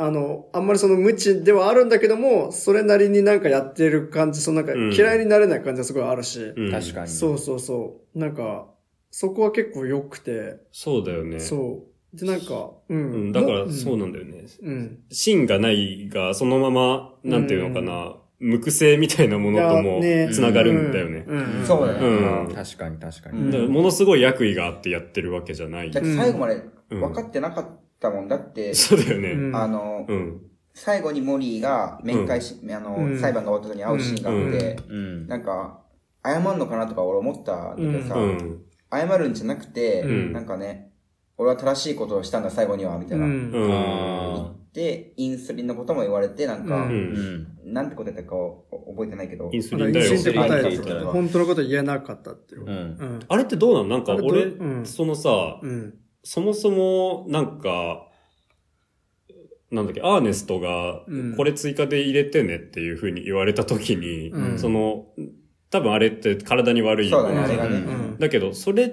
[0.02, 7.08] あの、あんまりその無知ではあるんだけども、それなりになんかやってる感じ、そのなんかうん嫌いになれない感じがすごいあるし、うん確かに。
[7.08, 8.18] そうそうそう。
[8.18, 8.68] なんか、
[9.10, 11.40] そこは結構良くて、そうだよね。
[11.40, 11.84] そ
[12.14, 12.16] う。
[12.16, 12.94] で、なんか、う。
[12.94, 14.44] うんん、だからもそうなんだよね。
[14.62, 14.98] うん。
[15.10, 21.24] 芯がないが、そのまま、なんていうのかな、無垢性みたいなものともいやねつながるんだよね。
[21.26, 21.66] うん。
[21.66, 22.00] そうだね。
[22.00, 23.68] うん確かに確かに。
[23.68, 25.90] ものすごい悪意があってやってるわけじゃない。
[25.90, 27.66] だって最後まで分かってなかっ
[28.00, 29.32] たもんだって、そうだよね。
[29.32, 30.40] うんあの、うん。
[30.72, 35.26] 最後にモリーが面会し、あの、うん裁判が終わった時に会うシーンがあって、うん。
[35.26, 35.80] なんか、
[36.24, 38.62] 謝んのかなとか俺思ったんだけどさ、うん。
[38.90, 40.90] 謝るんじゃなくて、うんなんかね、
[41.36, 43.24] 俺は正しいことをしたんだ最後には、みたいな。
[43.24, 43.50] うん。
[43.50, 43.72] うん。
[43.72, 47.46] あで、インスリンのことも言われて、なんか、うん。
[47.64, 52.62] なんてことやったかを覚えてないけどイ、ンスリンだよインスリンって言った本当のこと言えなかったっていう。
[52.62, 52.68] うん。
[52.68, 53.20] うん。
[53.26, 55.94] あれってどうなのなんかあれど俺、うんそのさ、うん。
[56.22, 58.06] そもそも、なんか、
[59.70, 65.06] なんだっけ、アーネストがうん、これ追加で入れてねっていう風に言われた時に、うんその、
[65.70, 67.86] 多分あれって体に悪いそうだね、ものじゃんあれがね。
[67.86, 68.92] うんだけど、それ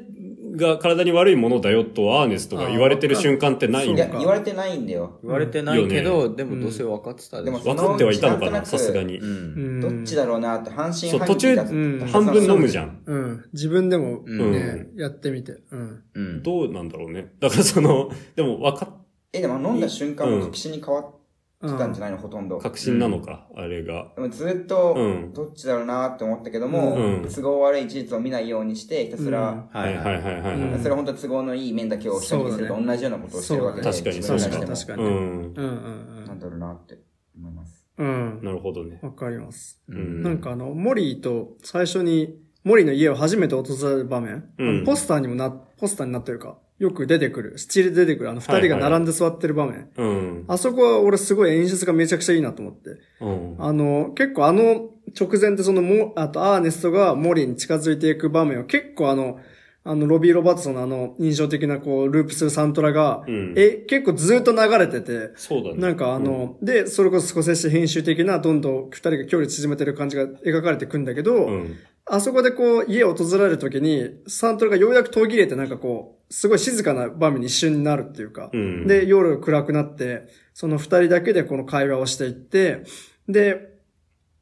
[0.55, 4.17] が体に悪いものだよとアーネストが言われてる瞬間ってないいや、んだ。
[4.17, 5.19] 言われてないんだよ。
[5.23, 7.59] 言われてないけど、よでもどうせ分かってたでしょ。
[7.59, 9.25] 分かってはいたのかな、さすがにう。
[9.25, 9.27] ん。
[9.27, 9.31] う
[9.77, 13.01] んどっちだろうなって半信そう、途中半疑だったうん半分飲むじゃん。
[13.05, 13.45] うん。
[13.53, 15.57] 自分でもうんね、やってみて。
[15.71, 16.03] うん。
[16.13, 16.43] うん。
[16.43, 17.33] どうなんだろうね。
[17.39, 21.15] だからその、でも分かっ、え、でも飲んだ瞬間うんも確信に変わっ
[21.61, 22.57] てたんじゃないの、ほとんど。
[22.59, 24.11] 確信なのか、あれが。
[24.15, 35.09] でもずっとうん、どっちだろうなって思ったけども、うん都合悪い事実を見ないようにして、ひたすら、はいはいはいはいそれは本当都合のいい面だけを人に見せると同じようなことをしてるわけで、そうだね自分に対しても確かにうん。
[35.09, 36.99] うんうんなんだろうなって
[37.35, 37.85] 思います。
[37.97, 38.07] うん。
[38.07, 38.43] うん。
[38.43, 38.99] なるほどね。
[39.01, 39.81] わかります。
[39.87, 40.21] うん。
[40.21, 49.89] なんかあの、モリーと最初に、モリーの家を初めて訪れる場面、うんポスターにもな、ポスターになってるか、よく出てくる、スチールで出てくる、あの二人が並んで座ってる場面。
[49.97, 50.45] うん。
[50.47, 52.97] あそこは俺すごい演出がめちゃくちゃいいなと思って。
[53.19, 53.55] うん。
[53.57, 59.39] あの、結構あの直前でそのも、あとアーネストがモリーに近づいていく場面を結構あの、
[59.83, 65.77] あの、ロビー・ロバートソンのあの、印象的なこう、ループするサントラが、うんえ、結構ずっと流れてて、そうだね。
[65.77, 71.77] なんかあの、で、それこそスコセッシ編集的な、どんどん二人が距離縮めてる感じが描かれていくんだけど、うん。
[72.09, 78.87] あそこでこう、家を訪れるときに、サントラがようやく途切れてなんかこう、すごい静かな場面に一瞬になるっていうか、うん。
[78.87, 82.83] で、夜暗くなって、その二人だけでこの会話をしていって、
[83.27, 83.77] で、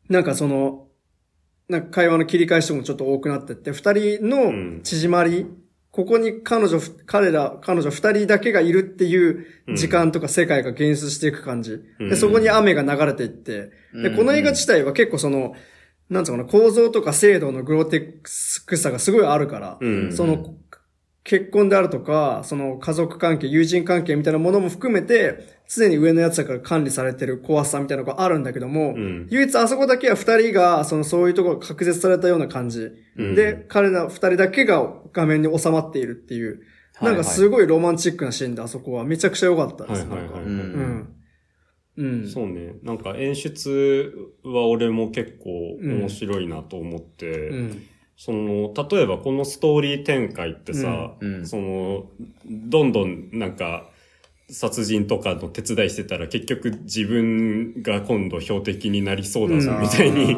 [0.10, 0.88] なんかその、
[1.68, 5.48] なんか会話の切り返しもちょっと多くなってって、二人の縮まり、
[5.92, 9.46] ここに彼女、彼ら、彼女二人だけがいるっていう
[9.76, 11.82] 時間とか世界が現出していく感じ。
[12.00, 12.10] うん。
[12.10, 15.56] で、そこに雨が流れていって、で、この映画自体は結構その、
[16.10, 20.56] なんつうのかな、構造とか精度のグロテックさがすごいあるから、うんその、
[21.24, 32.92] 結婚であるとか、その家族関係、友人関係みたいなものも含めて、常に上のやつだから管理されてる怖さみたいなのがあるんだけども、うん唯一あそこだけは二人が、そのそういうところが確絶されたような感じ。
[33.18, 36.62] うんで、彼ら二人だけが画面に収まっているっていう、
[37.02, 40.06] なんかすごいロマンチックなシーンであそこはめちゃくちゃ良かったです。
[40.06, 40.44] はいはいはい。
[40.44, 40.46] う。
[40.46, 41.10] うんん。
[41.98, 42.28] うん。
[42.28, 42.76] そうね。
[42.84, 47.84] なんか演出は俺も結構面白いなと思って、うん。
[48.18, 52.06] その、例えばこのストーリー展開ってさ、うんうんその、
[52.46, 53.90] どんどんなんか、
[54.50, 60.38] 殺人とかの手伝いしてたら結局自分が今度標的になりそうだぞうんみたいに、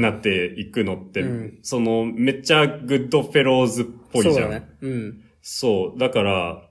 [0.00, 4.34] なっていくのって、うんそのめっちゃグッドフェローズっぽいじゃん。
[4.34, 4.68] そうだね。
[4.80, 5.20] うん。
[5.42, 5.98] そう。
[5.98, 6.67] だから、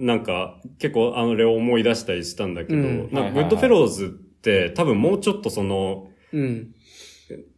[0.00, 6.74] なんか、結構あの、れを思い出したりしたんだけど、グッドフェローズって多分もうちょっとその、うん。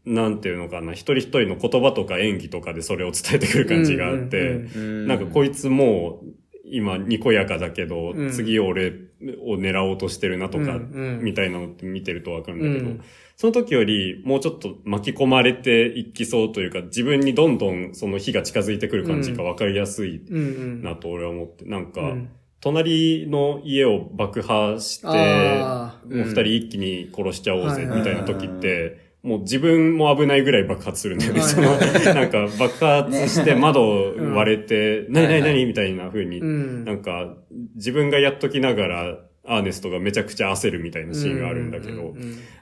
[0.05, 6.27] なんていうのかな、一人一人の言葉とか演技とかでそれを伝えてくる感じがあって、なんかこいつもう、
[6.73, 8.31] 今、にこやかだけど、うん。
[8.31, 8.93] 次俺
[9.41, 10.81] を狙おうとしてるなとか、
[11.21, 13.01] みたいなのって見てるとわかるんだけど、うん。
[13.37, 20.23] その時よりもうちょっと巻き込まれていきそうというか、自分にどんどんその火が近づいてくる感じがわかりやすい。
[20.31, 22.29] なと俺は思って、なんか、うん。
[22.61, 31.41] 隣の家を爆破して、もう二人一気に殺しちゃおうぜ、うんみたいな時って、もう自分も危ないぐらい爆発するんだよね。
[31.41, 31.49] はい。
[31.49, 31.77] その、
[32.15, 36.85] なんか爆発して窓割れて、なになになにみたいな風に、うん。
[36.85, 37.37] なんか
[37.77, 42.15] 自分がやっときながら、アーネストがめちゃくちゃ焦るみたいなシーンがあるんだけど、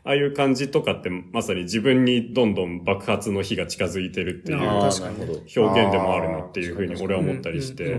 [0.03, 4.59] ああいう感じとかってまさに自分にどんどん爆発の火が近づいてるっていう。
[4.61, 7.97] 表現でもあるなっていう風に俺は思ったりして。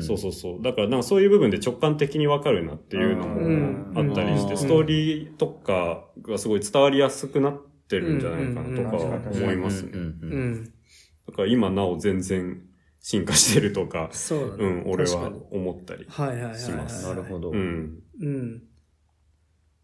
[0.00, 0.62] そうそうそう。
[0.62, 4.58] だからなんかそういう部分で直感的にわかるなっていうのうんもあったりして、うん。
[4.58, 8.96] ストーリーとかがすごい伝わりやすくなってるんじゃないかなとか
[9.30, 9.90] うん思いますね。
[9.94, 10.64] うんううんん。
[10.64, 12.62] だから今なお全然
[13.00, 14.64] 進化してるとか、そうだね。
[14.64, 16.06] うん、俺は思ったり。
[16.08, 16.58] はいはいはいはい。
[16.58, 17.50] しますなるほど。
[17.50, 17.98] うん。
[18.20, 18.62] うん。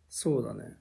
[0.09, 0.77] そうだね。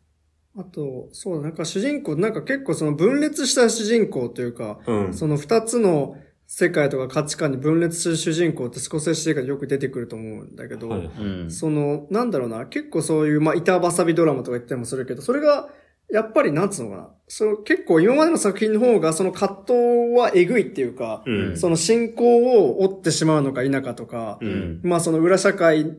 [0.55, 5.13] あと、そうだ、なんか主人公、なんか結構その分裂した主人公というか、うん。
[5.13, 11.51] その二つの世界とか価値観に分裂する主人公って少しセ映画でよく出てくると思うんだけど、はいうん。
[11.51, 15.69] その、なんだろうな、結構そういう、まあ、板挟みドラマとか言ったりもするけど、それが、
[16.11, 19.73] やっぱりなんつうのかな、その結構今までの作品の方がその葛藤
[20.15, 21.57] はえぐいっていうか、うん。
[21.57, 24.81] その信仰を追ってしまうのか否かとか、うん。
[24.83, 25.95] まあその裏社会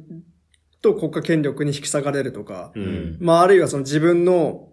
[0.80, 3.16] と国家権力に引き下がれるとか、うん。
[3.20, 4.68] まああるいはその自分の、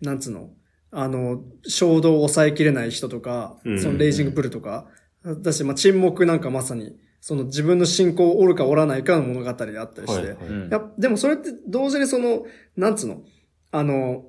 [0.00, 0.50] なんつうの、
[0.90, 4.88] あの、衝動を抑えきれない人とか、うんそのレイジングプルとか、
[5.24, 12.44] だし、まあ沈黙なんかまさに、その自分の信仰をおるかおらないかの物語であったりして、はいはいでもそれって同時にその、
[12.76, 13.22] なんつうの、
[13.70, 14.24] あの、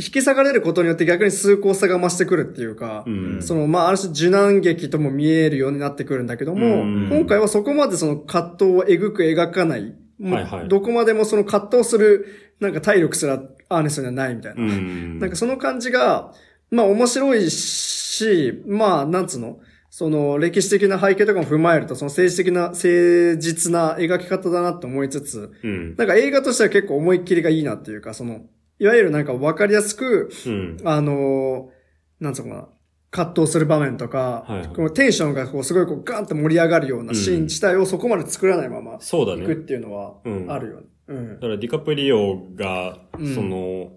[0.00, 3.42] 引き下がれることによって逆に崇高さが増してくるっていうか、うん。
[3.42, 9.94] その、まあ、ある種受難劇とも見えるようになってくるんだけども、うん今回はそこまでその葛藤をえぐく描かない。
[10.22, 14.62] はいはいどこまでもその葛藤する、なんか体力すらアーネストにはないみたいな。
[14.62, 15.18] うん。
[15.20, 16.32] なんかその感じが、
[16.70, 19.58] まあ面白いし、まあなんつうの？
[19.90, 25.96] その歴史的な背景とかも踏まえると、その政治的な、誠実な描き方だなって思いつつ、うん。
[25.96, 28.42] なんか映画としては結構思いっきりがいいなっていうか、その、
[28.78, 30.76] いわゆるなんかわかりやすく、うん。
[30.84, 31.78] あのー
[32.20, 32.68] なんつうのかな、
[33.10, 39.44] 葛藤する場面とか、はいはいこのテンションがこうすごいこうガンと盛り上がるようなシーン自体をそこまで作らないままそうだね。
[39.44, 40.86] いくっていうのはうんあるよね。
[41.08, 41.40] うんだ。
[41.40, 43.92] からディカプリオが、うんその、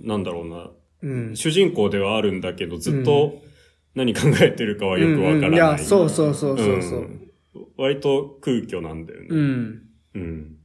[0.00, 0.70] なんだろうな、
[1.02, 1.36] うん。
[1.36, 3.42] 主人公ではあるんだけど、ずっと
[3.94, 5.38] 何考えてるかはよくわからない。
[5.38, 7.00] うんうんいや、そうそうそうそうそう。
[7.00, 7.30] ん
[7.76, 9.26] 割と空虚なんだよね。
[9.30, 9.82] うん。
[10.14, 10.56] うん。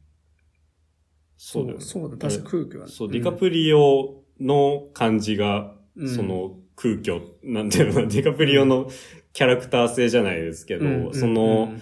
[1.41, 1.77] そだよね。
[1.77, 2.91] う、そうだ、確かに空虚はね。
[2.91, 8.89] そう、ディカプリオの感じが、うんその空虚、なんていうのディカプリオの
[9.33, 11.13] キャラクター性じゃないですけど、うん。
[11.13, 11.73] その、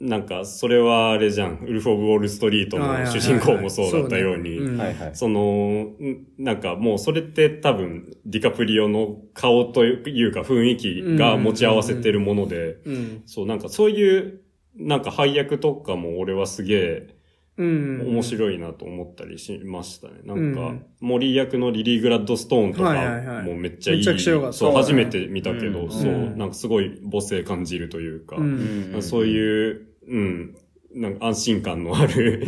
[0.00, 4.78] なんか、それはあれじゃん、ウルフ・オブ・ウォール・ストリートの主人公もそうだったように、うん。
[4.78, 5.10] はいはい。
[5.14, 13.22] その、んなんかもうそれって多分ディカプリオの顔というか雰囲気が持ち合わせてるもので、うん。
[13.26, 14.40] そうなんかそういう
[14.76, 17.16] なんか配役とかも俺はすげえ
[17.56, 18.00] うん。
[18.08, 18.22] 面い。
[18.22, 20.14] 白いなと思ったりしましたね。
[20.24, 23.98] なんかうん、森役のリリー・グラッドストーンとかもめっちゃいい。
[23.98, 28.96] めちゃくちゃ良かったそう、初めて見たけど、うんそう、うんなんかすごい母性感じるというか、うん。
[29.00, 30.56] そういう、うん、
[30.94, 32.44] なんか安心感のある、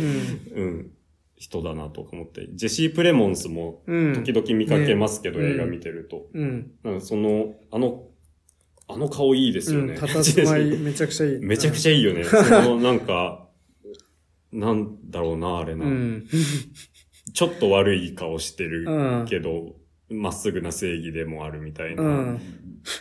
[0.55, 0.63] うん。
[0.63, 0.91] うん、
[1.37, 2.47] 人だなとか思って。
[2.53, 4.13] ジェシー・プレモンスもうん。
[4.13, 6.27] 時々見かけますけど、ね映画見てると。
[6.33, 6.71] うん。
[6.83, 8.03] なんかその、あの、
[8.89, 9.93] あの顔いいですよね。
[9.93, 9.99] うん。
[9.99, 11.39] 佇まいめちゃくちゃいい。
[11.39, 12.23] めちゃくゃちゃいいよね。
[12.25, 13.46] その、なんか、
[14.51, 15.85] なんだろうな、あれな。
[15.85, 16.27] うん。
[17.33, 19.25] ちょっと悪い顔してるうん。
[19.25, 19.75] けど、
[20.09, 22.03] まっすぐな正義でもあるみたいな。
[22.03, 22.41] うん。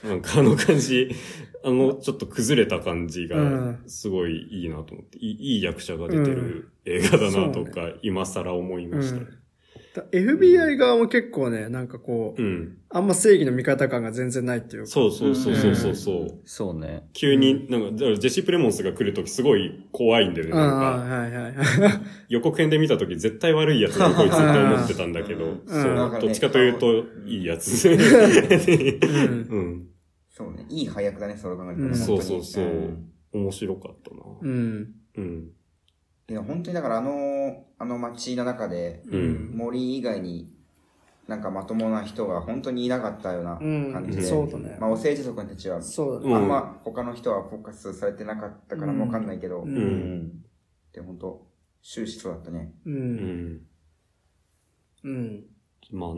[0.03, 1.11] なんかあの感じ、
[1.65, 9.21] あの、ちょっと崩れた感じうがん、すごいいいなと思って、いい役者が出てる映画だなとそか、今更思いました
[10.03, 12.79] FBI 側も結構ね、なんかこう、うん。
[12.89, 14.89] あんま正義の味方感が全然ないっていうか。
[14.89, 16.41] そうそうそうそうそうそう。
[16.45, 17.09] そうね。
[17.13, 20.53] 急に、なんか、だからジェシー・プレモンスが来るときすごい怖いんだよね。
[20.53, 21.55] うん、なんか、はいはいはい。
[22.29, 27.89] 予告編で見たとき絶対悪いやつだと こいつって思ってたんだけど、うんそううんどっちかというと、いいやつ。
[27.89, 27.99] うんう
[29.59, 29.87] ん。
[30.29, 30.67] そうね。
[30.69, 31.97] いい配役だね、それ考えるとうんね。
[31.97, 33.07] そうそうそううん。
[33.33, 34.23] 面白かったな。
[34.43, 34.89] うん。
[35.17, 35.49] うん。
[36.29, 39.57] いや、本当にだからあの、あの街の中で、うん。
[39.57, 40.53] 森以外に
[41.29, 46.27] なんかまともな人が本当にいなかったような感じで、うんそうだねまあ、お政治族たちは、そうだね。
[46.27, 50.45] うんあんま他の人はフォーカスされてなかったからわかんないけど、ううんん。
[50.93, 51.47] で、本当
[51.83, 52.73] 終始そうだったね。
[52.85, 52.91] う。
[52.91, 53.17] うん
[53.55, 53.61] ん。
[55.05, 55.45] うん。
[55.93, 56.11] まあ、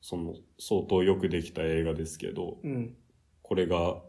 [0.00, 2.96] その、相当よくできた映画ですけど、うん。
[3.42, 4.02] これが、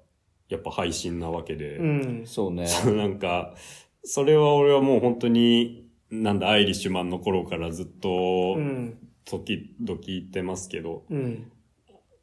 [0.50, 2.24] やっぱ配信なわけで、うん。
[2.26, 2.68] そうね。
[2.68, 3.56] そ うなんか、
[4.04, 8.98] それは俺はもう本当に、なんだ、アイリッシュマンの頃からずっとう、ん。
[9.26, 11.52] 時々言ってますけど、うん。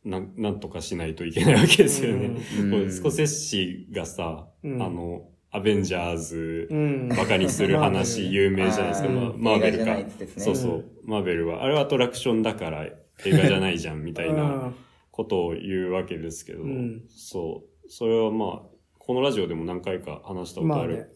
[0.05, 2.37] なん、なんとかしないといけないわけですよね。
[2.61, 7.09] うんこれスコセッシがさ、うんあの、アベンジャーズうん。
[7.09, 9.09] バカにする話 有名じゃないですか。
[9.09, 10.07] まあマーベルかね
[10.37, 10.85] そうそう。
[11.05, 14.73] マーベルは、あれはアトラクションだから映画じゃないじゃん、みたいな
[15.11, 17.91] ことを言うわけですけど、うんそう。
[17.91, 18.80] それはまあ、
[19.11, 21.13] このラジオでも何回か話したことある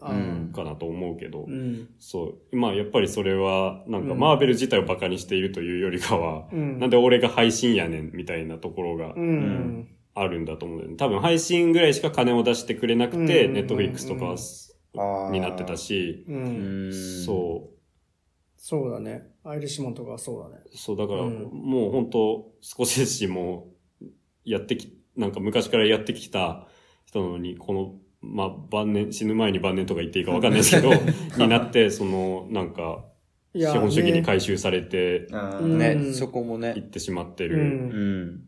[0.53, 1.90] かなと思うけど、うん。
[2.01, 2.57] そう。
[2.57, 6.80] まあ、やっぱりそれは、なんかうんマーベル自体をバカにしているというよりかは、うん。
[6.80, 9.88] なんで俺が配信やねん、みたいなところがうん。
[10.12, 10.97] あるんだと思うんだよね。
[10.97, 14.34] 多分配信ぐらいしか金を出してくれなくて、うんネットフリックスとか
[15.30, 16.88] になってたし、う。
[16.88, 16.92] う。
[16.92, 17.70] そ
[18.57, 19.22] そうだね。
[19.45, 20.64] アイリッシュマンとかはそうだね。
[20.66, 23.68] う、そう、だから、うんもう本当少ししも、
[24.45, 26.66] やってき、なんか昔からやってきた
[27.14, 30.90] 人なのに、この、まあ、晩年、死ぬ前に晩年とか言っていいかわかんないですけど、
[31.38, 33.04] になって、その、なんか、
[33.56, 36.82] いや資本主義にね回収されてあーうんね、そこもいっね。
[36.82, 37.48] てしまってう。
[37.50, 38.40] るうん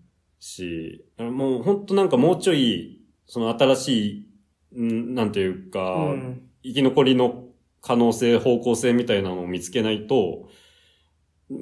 [1.32, 4.26] もう本当なんかもうちょい、その新し
[4.74, 6.42] い、んなんていうか、うん。
[6.62, 7.48] 生き残りの
[7.80, 10.48] 可能性、方向性みたいなのを見つけないと、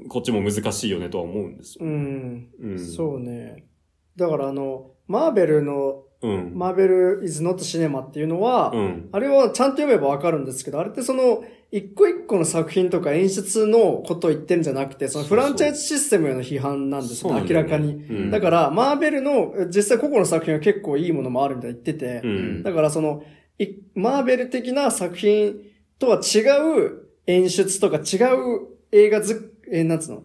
[0.08, 1.84] こっちも難しいよねとは思うんですよ。
[1.84, 2.48] うん。
[2.58, 2.78] うん。
[2.78, 3.66] そうね。
[4.16, 6.52] だからあの、マーベルの、うん。
[6.54, 9.08] マーベル is not cinema っていうのは、うん。
[9.12, 17.92] あれはちゃんと読めばわかるんですけど、あれってその、一個一個の作品とか演出のことを言ってるんじゃなくて、そのフランチャイズシステムへの批判なんですよね、そうなんだよね明らかに。
[17.92, 22.62] うんだから、マーベルの実際個々の作品は結構いいものもあるみたいに言ってて、うん。
[22.62, 23.24] だからその、
[23.58, 25.56] いマーベル的な作品
[25.98, 26.40] とは違
[26.86, 30.22] う演出とか違う映画ず、えーなんつうの？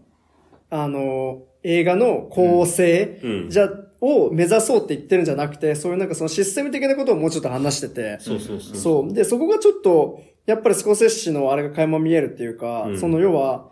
[0.70, 3.50] あの、映画の構成、うん。
[3.50, 3.70] じゃ、
[4.02, 8.76] を目指そうって言ってるんじゃなくて、そういうなんかそのシステム的なことをもうちょっと話してて、そうそうそう。
[8.78, 9.14] そう。
[9.14, 13.70] で、そこがちょっと、やっぱりスコセッシのあれが垣間見えるっていうか、うんその要は、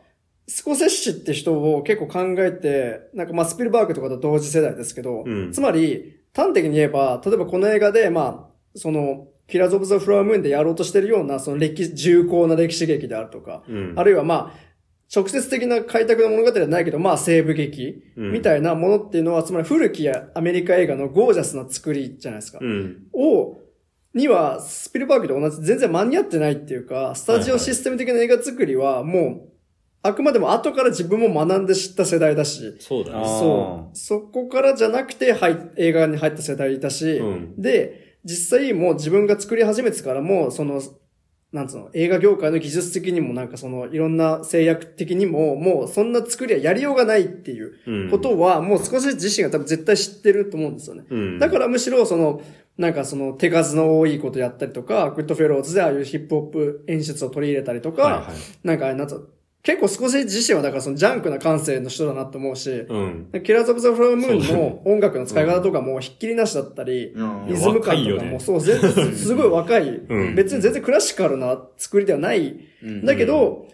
[0.48, 13.94] スコセッシって人を結構考えて、なんかまあスピルバーグとかと同時世代ですけど、うんつまり、端的に言えば、例えばこの映画で、まあ、その、キラーズ・オブ・ザ・フラワームーンでやろうとしてるような、その歴史、重厚な歴史劇であるとか、うん。
[13.96, 14.67] あるいはまあ、
[15.14, 22.60] 直接的な開拓の物語ではないけど、まあ西部劇うんみたいなものっていうのは、つまり古きアメリカ映画のゴージャスな作りじゃないですか。
[22.62, 23.08] うん。
[23.14, 23.62] を、
[24.14, 29.50] には、スピルバーグと同じ、全然間に合ってないっていうか、スタジオシステム的な映画作りは、もう、
[30.04, 33.26] あくまでも後から自分も学んで知った世代だし、そうだね。
[33.26, 33.98] そう。
[33.98, 40.82] そこからじゃなくて、はい、映画に入った世代だし、うんで、実際もう自分が作り始めてからも、その、
[41.58, 48.10] なんつうの、映画業界の技術的にもなんかその、いろんな制約的にも、もうそんな作りはやりようがないっていううん。
[48.12, 51.06] ことは、もうスコセッシ自身が多分絶対知ってると思うんですよね。
[51.10, 51.40] うん。
[51.40, 52.42] だからむしろその、
[52.78, 58.24] なんかその手数の多いことやったりとか、グッドフェローズでああいうヒップホップ演出を取り入れたりとか、はいはい。
[58.64, 59.26] なんか、なんつうの
[59.68, 63.30] 結構スコセッシ自身はだからそのジャンクな感性の人だなと思うし、うん。
[63.44, 70.36] キラーズ・オブ・ザ・フラワームーンの音楽の使い方とかもひっきりなしだったり、うんリズム感とかも、そう、全然すごい若い、うん。
[70.36, 72.58] 別に全然クラシカルな作りではない。
[72.82, 73.06] うん。
[73.06, 73.68] だけど、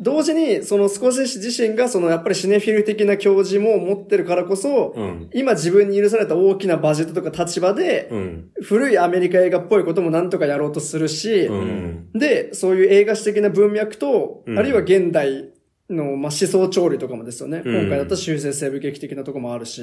[0.00, 5.30] 同時に、そのスコセッシ自身が、そのやっぱりシネフィル的な教授も持ってるからこそ、うん。
[5.34, 8.50] 今自分に許された大きなバジェットとか立場で、うん。
[8.62, 12.10] 古いアメリカ映画っぽいこともなんとかやろうとするし、うん。
[12.12, 15.50] で、そういう映画史的な文脈と、うんあるいは現代
[15.90, 17.62] の、まあ、思想調理とかもですよね。
[17.64, 19.82] うん今回だったら修正西部劇的なとこもあるし、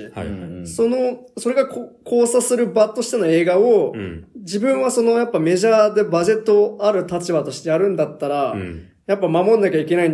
[0.65, 4.27] その、それがこ交差する場としての映画を、うん。
[4.35, 8.89] 自分はそのやっぱメジャーでバジェットある立場としてやるんだったら、うん。
[9.07, 10.11] やっぱ守んなきゃいけないっ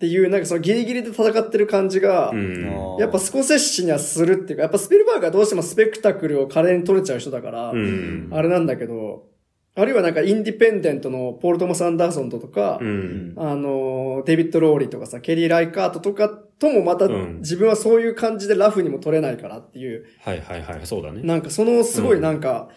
[0.00, 2.96] ていう、なんかそのギリギリで戦ってる感じが、うん。
[2.98, 8.28] やっぱスコセッシにはするっていうか、やっぱスピルバーグはどうしてもスペクタクルを華麗に撮れちゃう人だから、うん。
[8.32, 9.28] あれなんだけど、
[9.74, 13.34] あるいはなんかインディペンデントのポール・トマス・アンダーソンとか、うん。
[13.36, 20.80] あの、デビッド・ローリーとかさ、ケリー・ライカートとかともまたうん自分はそういう感じでラフにも撮れないからっていう、はいはいはい。
[20.84, 21.22] そうだね。
[21.22, 22.68] なんかそのすごいなんか、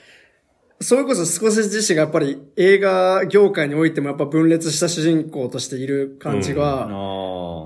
[0.83, 6.87] それこそスコセッシ自身がやっぱり映画業界においてもやっぱ分裂した主人公としている感じが、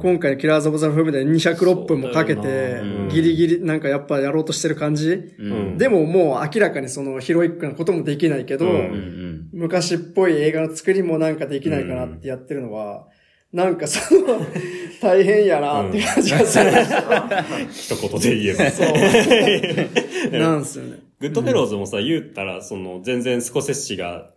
[0.01, 5.77] 今回キラーズ・オブ・ザ・フィルムで206分もかけてギリギリなんかやっぱやろうとしてる感じ、うん。
[5.77, 8.71] でももう明らかにそのヒロイックなこともできないけど、うん。
[8.71, 8.83] うんう
[9.23, 13.07] ん昔っぽい映画の作りもなんかできないかなってやってるのは、
[13.51, 14.39] なんかその、
[15.01, 16.65] 大変やなって感じがする。
[17.71, 18.69] 一言で言えば。
[18.69, 20.39] そう。
[20.39, 21.06] なんすよね。
[21.19, 24.31] グッドフェローズもさ、言ったら、その、全然スコセッシが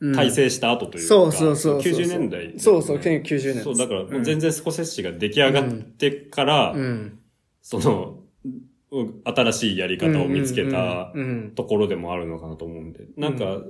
[0.00, 1.92] うん大成した後というか、そうそうそうそう。
[1.94, 3.62] 90年代、そうそう、1990年。
[3.62, 7.18] そう、だから、全然スコセッシが出来上がってから、うん。
[7.62, 8.18] その、
[8.90, 11.12] う新しいやり方を見つけた
[11.54, 13.06] ところでもあるのかなと思うんで。
[13.16, 13.62] なんか、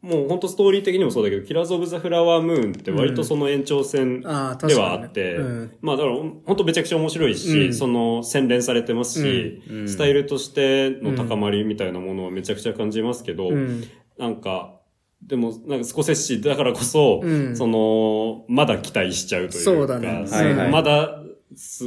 [0.00, 4.28] もう本当ストーリー的にもそうだけど、キラーズ・オブ・ザ・フラワームーンって割とその延長線でに。
[4.28, 5.72] はあって、うん。
[5.80, 7.74] まあだから本当めちゃくちゃ面白いし、うん。
[7.74, 9.80] その洗練されてますし、うん。
[9.80, 9.88] うん。
[9.88, 13.84] スタイルとしての高まりみたいなものはめちゃくちゃ感じますけど、うん。
[14.18, 14.76] なんか、
[15.20, 17.56] でも、なんかスコセッシだからこそ、うん。
[17.56, 20.06] その、まだ期待しちゃうというか、そうだね。
[20.30, 20.70] はいはい。
[20.70, 21.22] まだ
[21.56, 21.86] す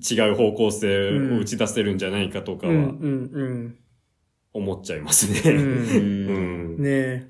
[0.00, 3.76] 違う方向性を打ち出せるんじゃないかとかうん、うはん、
[4.52, 5.86] 思っちゃいますうん。
[5.86, 5.92] ね。
[5.94, 5.94] う。
[5.94, 7.26] うんんねえ。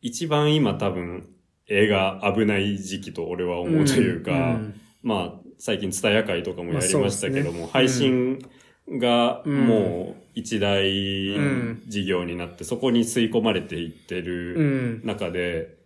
[0.00, 1.28] 一番今多分
[1.66, 8.38] 映画危ない時期と俺は思うというか、んまあ最近ツタヤ会とかもやりましたけども、まあね配信
[8.88, 10.84] がうんもう一大
[11.38, 15.00] ん事業になって、そこに吸い込まれていってうるん。
[15.04, 15.77] 中で、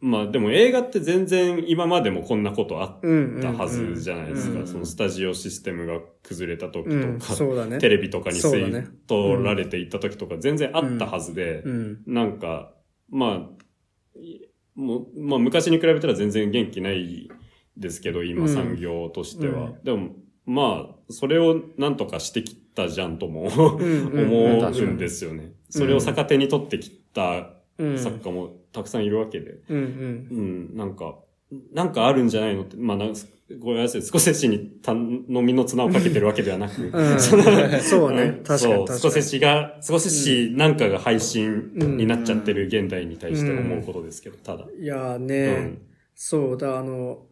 [0.00, 3.40] まあでも映画って全然今までもこんなことあっうん。
[3.40, 4.60] たはずじゃないですか。
[4.60, 7.18] うんそのスタジオシステムが崩れた時うん。
[7.18, 7.78] とか、そうだね。
[7.78, 12.02] テレビとかに吸い取られていった時とか全然あったはずで、うん。
[12.06, 12.74] なんか、
[13.10, 13.48] ま
[14.14, 14.40] あ、い
[14.74, 17.30] もう、まあ昔に比べたら全然元気ない
[17.78, 19.66] ですけど、今うん産業としては。
[19.66, 20.10] うんでも、
[20.44, 25.54] まあ、それをなんとかしてきたじゃんとも 思うんですよね。
[25.70, 27.55] それを逆手に取ってきたうん。
[27.96, 29.58] 作家もたくさんいるわけで。
[29.68, 30.28] うんうん。
[30.30, 30.40] う
[30.74, 31.18] ん、なんか、
[31.72, 33.20] なんかあるんじゃないのって、まあなんか、
[33.60, 37.20] ごめんなさい、少ししに頼みの綱をかけてるわけではなく、うん。
[37.20, 38.26] そうね。
[38.30, 38.42] ん。
[38.42, 39.00] 確かにそう、確かに。
[39.00, 44.66] 少ししが、少ししなんかが配信になっちゃってる現代に対して思うことですけど、ただ。
[44.76, 45.78] いやね、ん。
[46.14, 47.26] そうだ、あの、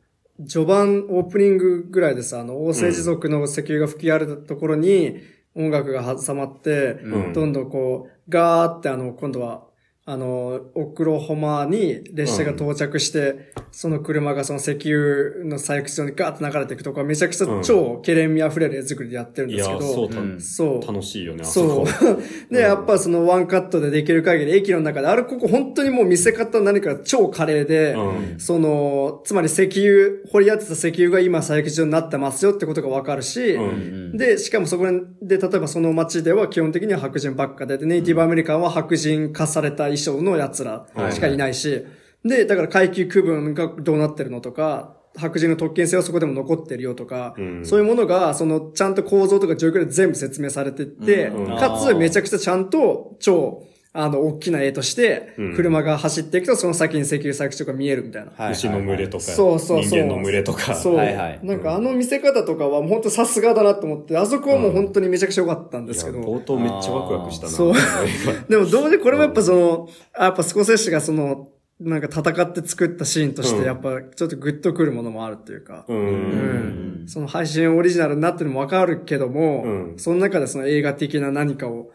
[0.47, 5.21] 序盤オープニングぐらいでさ、あの、王政持続の石油が吹き荒れたところに
[5.57, 7.33] 音楽が挟まって、うん。
[7.33, 9.65] どんどんこう、ガーってあの、今度は、
[10.07, 17.63] あの、オクロホマに列車が到着して、その車がその石油の採掘場にガーッと流れていくとこはめちゃくちゃうん。
[17.63, 20.41] 超ケレン味溢れる絵作りでやってるんですけど、そう、たうん。
[20.41, 20.87] そう。
[20.87, 22.17] 楽しいよね、あそそう。
[22.21, 22.23] こ。。
[22.55, 28.39] で、やっぱそのワンカットでできる限り駅の中で、あれここ本当にもう見せ方何か超華麗で、うん。
[28.39, 34.17] その、つまり石油、掘り当てた石油が今採掘場になってますよってことがわかるし、うん。
[34.19, 34.85] で、しかもそこ
[35.23, 41.85] で、例えばその街では基本的には白人ばっかで、でネイティブアメリカンは白人化された衣装の奴らしかいないし、
[42.25, 47.65] で、だから階級区分がどうなってるのとか、白人の特権性はそこでも残ってるよとか、うん。
[47.65, 51.57] そういうものが、その、ちゃんと構造とか状況で全部説明されてって、うん。
[51.57, 53.63] かつ、めちゃくちゃちゃんと、超、
[53.97, 58.33] あの、大きな絵としてうん、車が走っていくと、その先に石油採掘場が見えるみたいな。
[58.37, 60.75] はい牛の群れとか、そうそうそう人間の群れとか。
[60.75, 60.97] そう。
[60.97, 66.19] はいはいなんかあの見せ方とかは本当さすがだなと思って、あそこはもう本当にめちゃくちゃ良かったんですけど。
[66.21, 67.53] 冒頭めっちゃワクワクしたな。
[67.53, 67.75] そう
[68.51, 75.85] でも同時にこれもやっぱその、あやっぱスコセッシがその、なんか戦って作ったシーンとして、うんやっぱちょっとグッとくるものもあるっていうか。
[75.89, 75.95] う。
[75.95, 81.91] うんんその配信オリジナルになってるのもわかるけども、うんその中でその映画的な何かを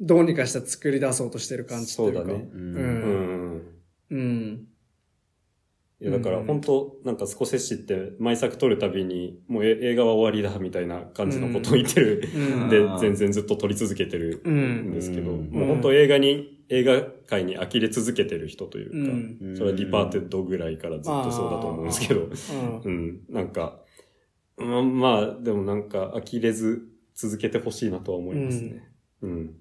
[0.00, 2.18] どうにかして作り出そうとしてる感じっていうか。
[2.20, 2.56] そうだねう。
[2.56, 3.62] うんん。
[4.10, 4.66] うん。
[5.98, 12.22] いや、だから本当なんかスコセッシって毎作撮るたびに、もうえ映画は終わりだみたいな感じのことを言ってる。
[12.34, 14.92] うんで、全然ずっと撮り続けてるうんん。
[14.92, 23.80] ですけど、うんもう本当映画に、映画界に呆れ続けてる人というか、うんそれはディパーテッドぐらいからずっとそうだと思うんですけど、うんうん、なんか、
[24.58, 28.86] ままあ、でもなんか呆れず続けてほしいなとは思いますね。
[29.22, 29.54] うん。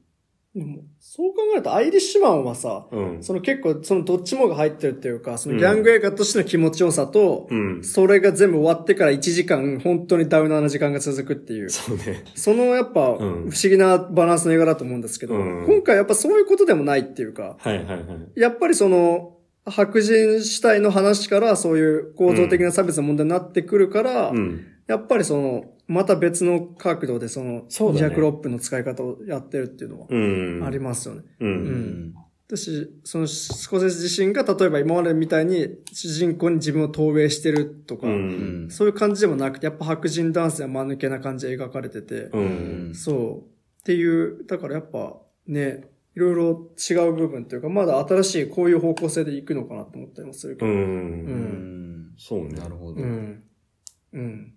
[0.55, 3.23] でもそう考えるとアイリッシュマンはさ、うん。
[3.23, 7.83] その結構そのどっちもが入ってるっていうか、そのギャング映画としての気持ちよさと、うん。
[7.83, 11.69] それが全部終わってから1時間、本当にダウナーな時間が続くっていう。
[11.69, 12.23] そうね。
[12.35, 18.39] そのやっぱ、不うん思議なバランスの映画だと思うんですけど、うん今回やっぱそういうことでもないっていうか、はいはいはい。
[18.39, 19.33] やっぱりその、
[19.65, 24.65] 白人主体の話からそういう構造的な差別の問題になってくるから、うん。
[24.87, 30.63] やっぱりその、また別の角度でその、そうだね206分の使い方をやってるっていうのはうん。
[30.65, 31.23] ありますよね。
[31.39, 31.45] う。
[31.45, 31.53] うん
[32.09, 32.15] ん
[32.47, 38.09] 私、そのスコセッシ自身が例えば今までみたいに主人公に自分を投影してるとか、う。
[38.11, 38.71] うんん。
[38.71, 42.91] そういう感じでもなくて、やっぱ白人男性は間抜けな感じで描かれてて、うん。
[42.93, 43.81] そう。
[43.81, 45.17] っていう、だからやっぱ
[45.47, 50.69] ね、いろいろ違う部分というか、まだ新しいこういう方向性で行くのかなと思ったりもするけう。
[50.69, 50.73] ど。
[50.73, 52.13] うんん。
[52.17, 52.59] そうね。
[52.59, 53.01] なるほど。
[53.01, 53.43] うん。
[54.13, 54.53] うん。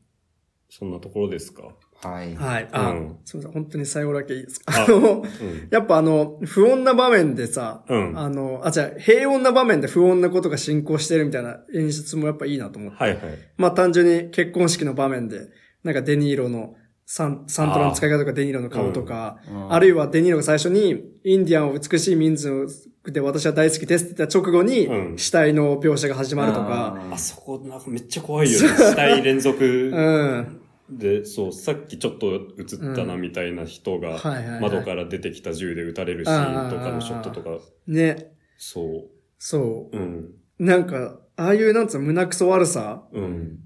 [0.71, 1.75] そんなところですか？
[2.01, 2.35] はい。
[2.37, 2.69] はい。
[2.73, 3.63] あ、うんすみません。
[3.63, 4.73] 本当に最後だけいいですか。
[4.81, 5.69] ああの、うん。
[5.71, 12.99] やっぱあの、不穏な場面でさ、うんあの、あ、じゃあ平穏な場面で不穏なことが進行してるみたいな演出もやっぱいいなと思って。
[12.99, 13.21] はいはい。
[13.57, 15.49] まあ単純に結婚式の場面で、
[15.83, 22.69] なんかデニーロのサンサントラの使い方とかデニーロの顔とか、うんあるいはデニーロが最初にインディアンを美しい民族
[23.07, 28.69] で私は大好きですって言った直後にうん死体の描写が始まるとか、あそこなんかめっちゃ怖いよね。
[28.77, 30.58] 死体連続うん。
[30.91, 34.19] で、そう、さっきちょっと映ったなみたいな人が
[34.61, 38.33] 窓から出てきた銃で撃たれるシーンとかのショットとか、ね。
[38.57, 39.07] そ。
[39.39, 40.35] そううん。
[40.59, 40.65] う。
[40.65, 43.59] なんか、ああいうなんつうの胸くそ悪さうん。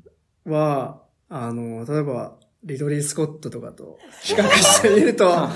[0.44, 5.52] は、あの、例えば、リドリー・スコットとかと比較してみると、 あ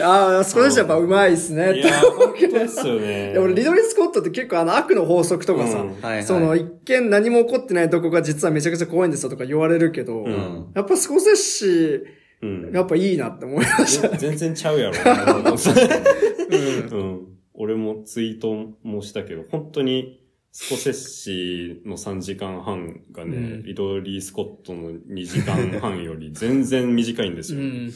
[0.00, 2.10] あ、少しやっぱ上手いっすねっていうけど。
[2.12, 3.32] 本当ですよね。
[3.32, 6.24] いや俺、リドリー・スコットって結構あの悪の法則とかさ、うんはいはい。
[6.24, 12.02] その一見何も起こってないとこが実はめちゃくちゃ怖いんですよとか言われるけど、うんやっぱスコセッシ、
[12.40, 12.70] うん。
[12.72, 14.08] やっぱいいなって思いました。
[14.10, 14.94] ぜ全然ちゃうやろ。
[16.92, 17.26] うん。
[17.54, 20.23] 俺もツイートもしたけど、本当に
[20.56, 27.60] スコセッシの3時間半がね、うんリドリー・スコットの2時間半より全然短いんですよ。
[27.60, 27.92] うん。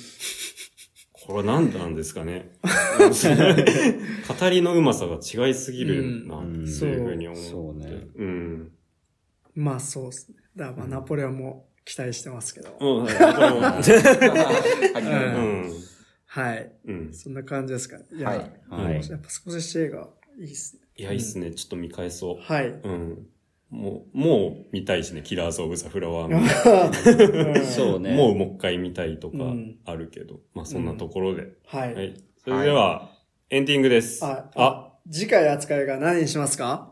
[1.12, 2.50] これは何なんですかね。
[4.40, 7.48] 語りのうまさが違いすぎるなっていうふうに思って。
[7.48, 8.72] そうねうん。
[9.54, 10.38] まあそうですね。
[10.56, 12.76] だからまあナポレオンも期待してますけど。
[12.80, 13.04] うん。
[13.04, 13.56] はいこれも
[15.38, 15.72] うん。
[16.26, 16.72] はい。
[16.86, 17.14] うん。
[17.14, 18.04] そんな感じですかね。
[18.12, 18.38] いや、はい
[18.68, 20.77] はいやっぱスコセッシ映画、いいっすね。
[20.98, 21.52] いや、いいっすね。
[21.52, 22.36] ちょっと見返そう。
[22.42, 22.66] はい。
[22.68, 23.26] うん。
[23.70, 27.64] もう、もう見たいしね、キラーズ・オブ・ザ・フラワーも。
[27.64, 28.14] そうね。
[28.16, 31.52] もうもう一回見たいとかうんあるけど、まあそんなところで。
[31.66, 31.94] はい。
[31.94, 32.14] はい。
[32.42, 33.10] それでは、
[33.50, 34.24] エンディングです。
[34.24, 36.90] ああ、次回扱いが何にしますか？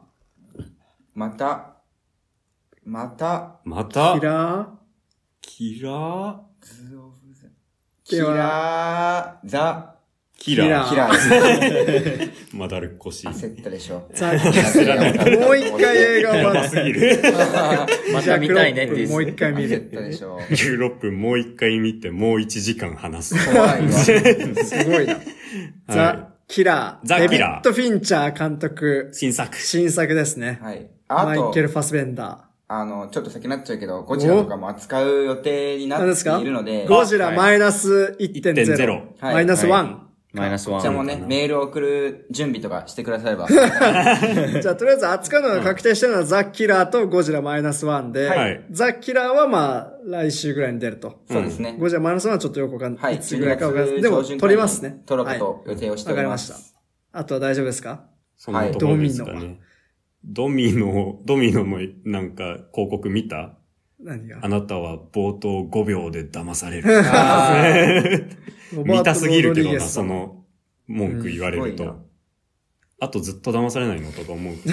[1.14, 1.76] また、
[2.84, 4.78] また、またキ、ラ
[5.41, 7.49] キラズオブザ、
[8.11, 9.95] ではキラー、ザ、ー
[10.38, 10.84] キラー。
[10.84, 12.30] キキラー。
[12.53, 13.26] まだるっこしい。
[13.29, 14.08] 焦ったでしょ。
[14.13, 17.18] ーザもう一回映画をまだすぎる。
[18.13, 19.95] また見たいねって言もう一回見焦るっ。
[19.95, 20.38] たでしょ。
[20.50, 23.46] 16分もう一回見て、もう1時間話す。
[23.53, 23.92] 怖いわ。
[23.92, 24.13] す
[24.84, 25.17] ごいな。
[25.88, 27.07] ザ、はキラー。
[27.07, 29.57] ザキラーデビッド・フィンチャー監督、新作。
[29.58, 30.58] 新作ですね。
[30.63, 30.87] はい。
[31.08, 35.88] あとマイケ、ル・ファスベンダあの、ちょっと先になっちゃうけど、ゴジラとかも扱う予定にー。
[35.88, 36.38] なって何ですか？
[36.41, 38.54] いるので、ゴジラはいマイナス1.0。
[38.54, 38.88] 1.0
[39.21, 40.05] はいマイナス1。
[40.37, 40.79] マイナスワン。
[40.79, 43.46] こちらもね、メールを送る準備とかしてくだされば。
[43.50, 51.21] じゃあ、とりあえず扱うのが確定してるのはザ・キラーとゴジラマイナスワンで、はいザ・キラーはまあ、来週ぐらいに出ると。
[51.30, 51.76] そうですね。
[51.79, 53.00] ゴジラマイナスワンはちょっとよくわかんな。
[53.00, 53.18] はいい。
[53.21, 55.03] つぐらいかわかんない12でも、撮りますね。
[55.07, 56.22] 撮ろうかはいと予定をしてわおりま。
[56.22, 56.49] かりますし
[57.13, 57.18] た。
[57.18, 58.04] あとは大丈夫ですか？
[58.37, 59.61] そのところですかはいね。
[60.25, 63.53] ドミノ、ドミノのなんか広告見た？
[64.00, 64.38] 何が？
[64.42, 66.88] あなたは冒頭5秒で騙される。
[68.84, 70.44] 見たすぎるけどな、その
[70.86, 72.06] 文句言われると。
[72.98, 74.54] あとずっと騙されないのとか思う。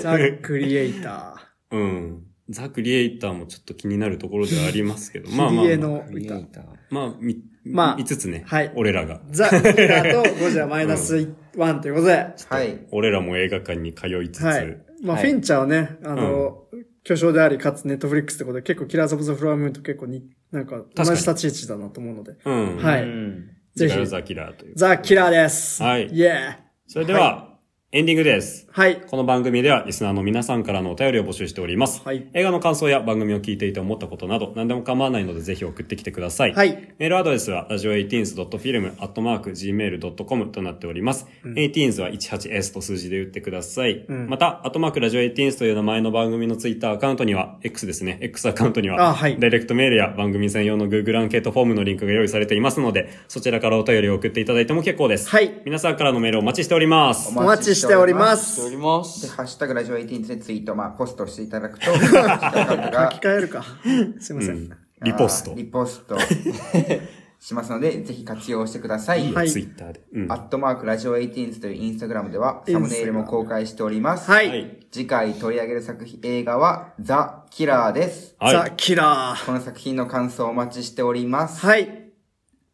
[0.00, 2.24] ザ・クリエイタうん。
[2.48, 5.30] ザ・クリエイターもちょっと気になるところではありますけど。
[5.30, 5.36] ー。
[5.36, 5.76] まあまあまあ。
[5.76, 6.44] の歌クリエイ。
[6.46, 6.64] ター。
[6.90, 8.42] まあ、み、まあ5つね。
[8.46, 9.20] はい俺らが。
[9.30, 11.14] ザ・キラーとゴジラマイナス
[11.54, 12.86] 1ということで、はい。
[12.90, 14.42] 俺らも映画館に通いつつ。
[14.42, 14.76] はい。
[15.02, 16.64] まあ、はいフィンチャーはね、あの、
[17.04, 22.36] 巨匠であり、かつネットフリックスってことで、結構キラーズ・オブ・ザ・フラワームーンと結構に、なんか、同じ立ち位置だなと思うので。
[22.44, 22.76] うん。
[22.76, 23.50] はいうん。
[23.74, 24.06] ぜひ。
[24.06, 24.74] ザ・キラーという。
[24.76, 25.82] ザ・キラーです。
[25.82, 27.51] はいイエそれでは、
[27.94, 28.66] エンディングです。
[28.72, 29.02] ーはい。
[29.02, 32.00] この番組ではリスナーの皆さんからのお便りを募集しております。
[32.02, 36.54] はい映画の感想や番組を聞いていて思ったことなど何でも構わないのでぜひ送ってきてください。
[36.54, 36.94] はい。
[36.96, 41.26] メールアドレスは、ラジオ 18th.film.gmail.com となっております。
[41.44, 44.06] 18th は 18s と数字で打ってください。
[44.10, 55.28] んまた、アットマークラジオ 18th という名前の番組のツイッターアカウントには、X ですね、X アカウントには、あはいダイレクトメールや番組専用の Google アンケートフォームのリンクが用意されていますので、そちらからお便りを送っていただいても結構です。
[55.28, 55.60] はい。
[55.66, 57.28] 皆さんからのメールをお待ちしております。
[57.36, 58.64] お待ちしております。
[58.64, 59.28] おりまで、す。
[59.30, 63.64] ハッシュタグラジオ18でツイート、まあ、ポストしていただくと、 書がき換えるか。
[64.20, 64.70] すいません。
[65.02, 65.54] リポスト。
[65.54, 66.16] リポスト
[67.40, 69.32] しますので、ぜひ活用してください。
[69.32, 70.00] はいツイッターで。
[70.14, 74.30] うんアットマークラジオ18というインスタグラムでは、サムネイルも公開しております。
[74.30, 74.36] は。
[74.36, 74.86] はいい。
[74.92, 78.36] 次回取り上げる作品、映画は、ザ・キラーです。
[78.38, 79.44] はいザ・キラー。
[79.44, 81.66] この作品の感想をお待ちしております。
[81.66, 82.12] はい。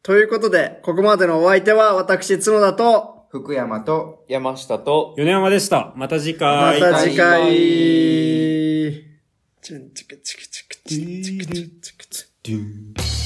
[0.03, 5.93] ということで、ここまでのお相手は私、角田と、福山と、山下と、米山でした。
[5.97, 6.81] また次回。
[6.81, 7.55] また次回。
[7.55, 7.59] イ
[9.61, 13.18] チュンチクチクチクチクチクチクチクチク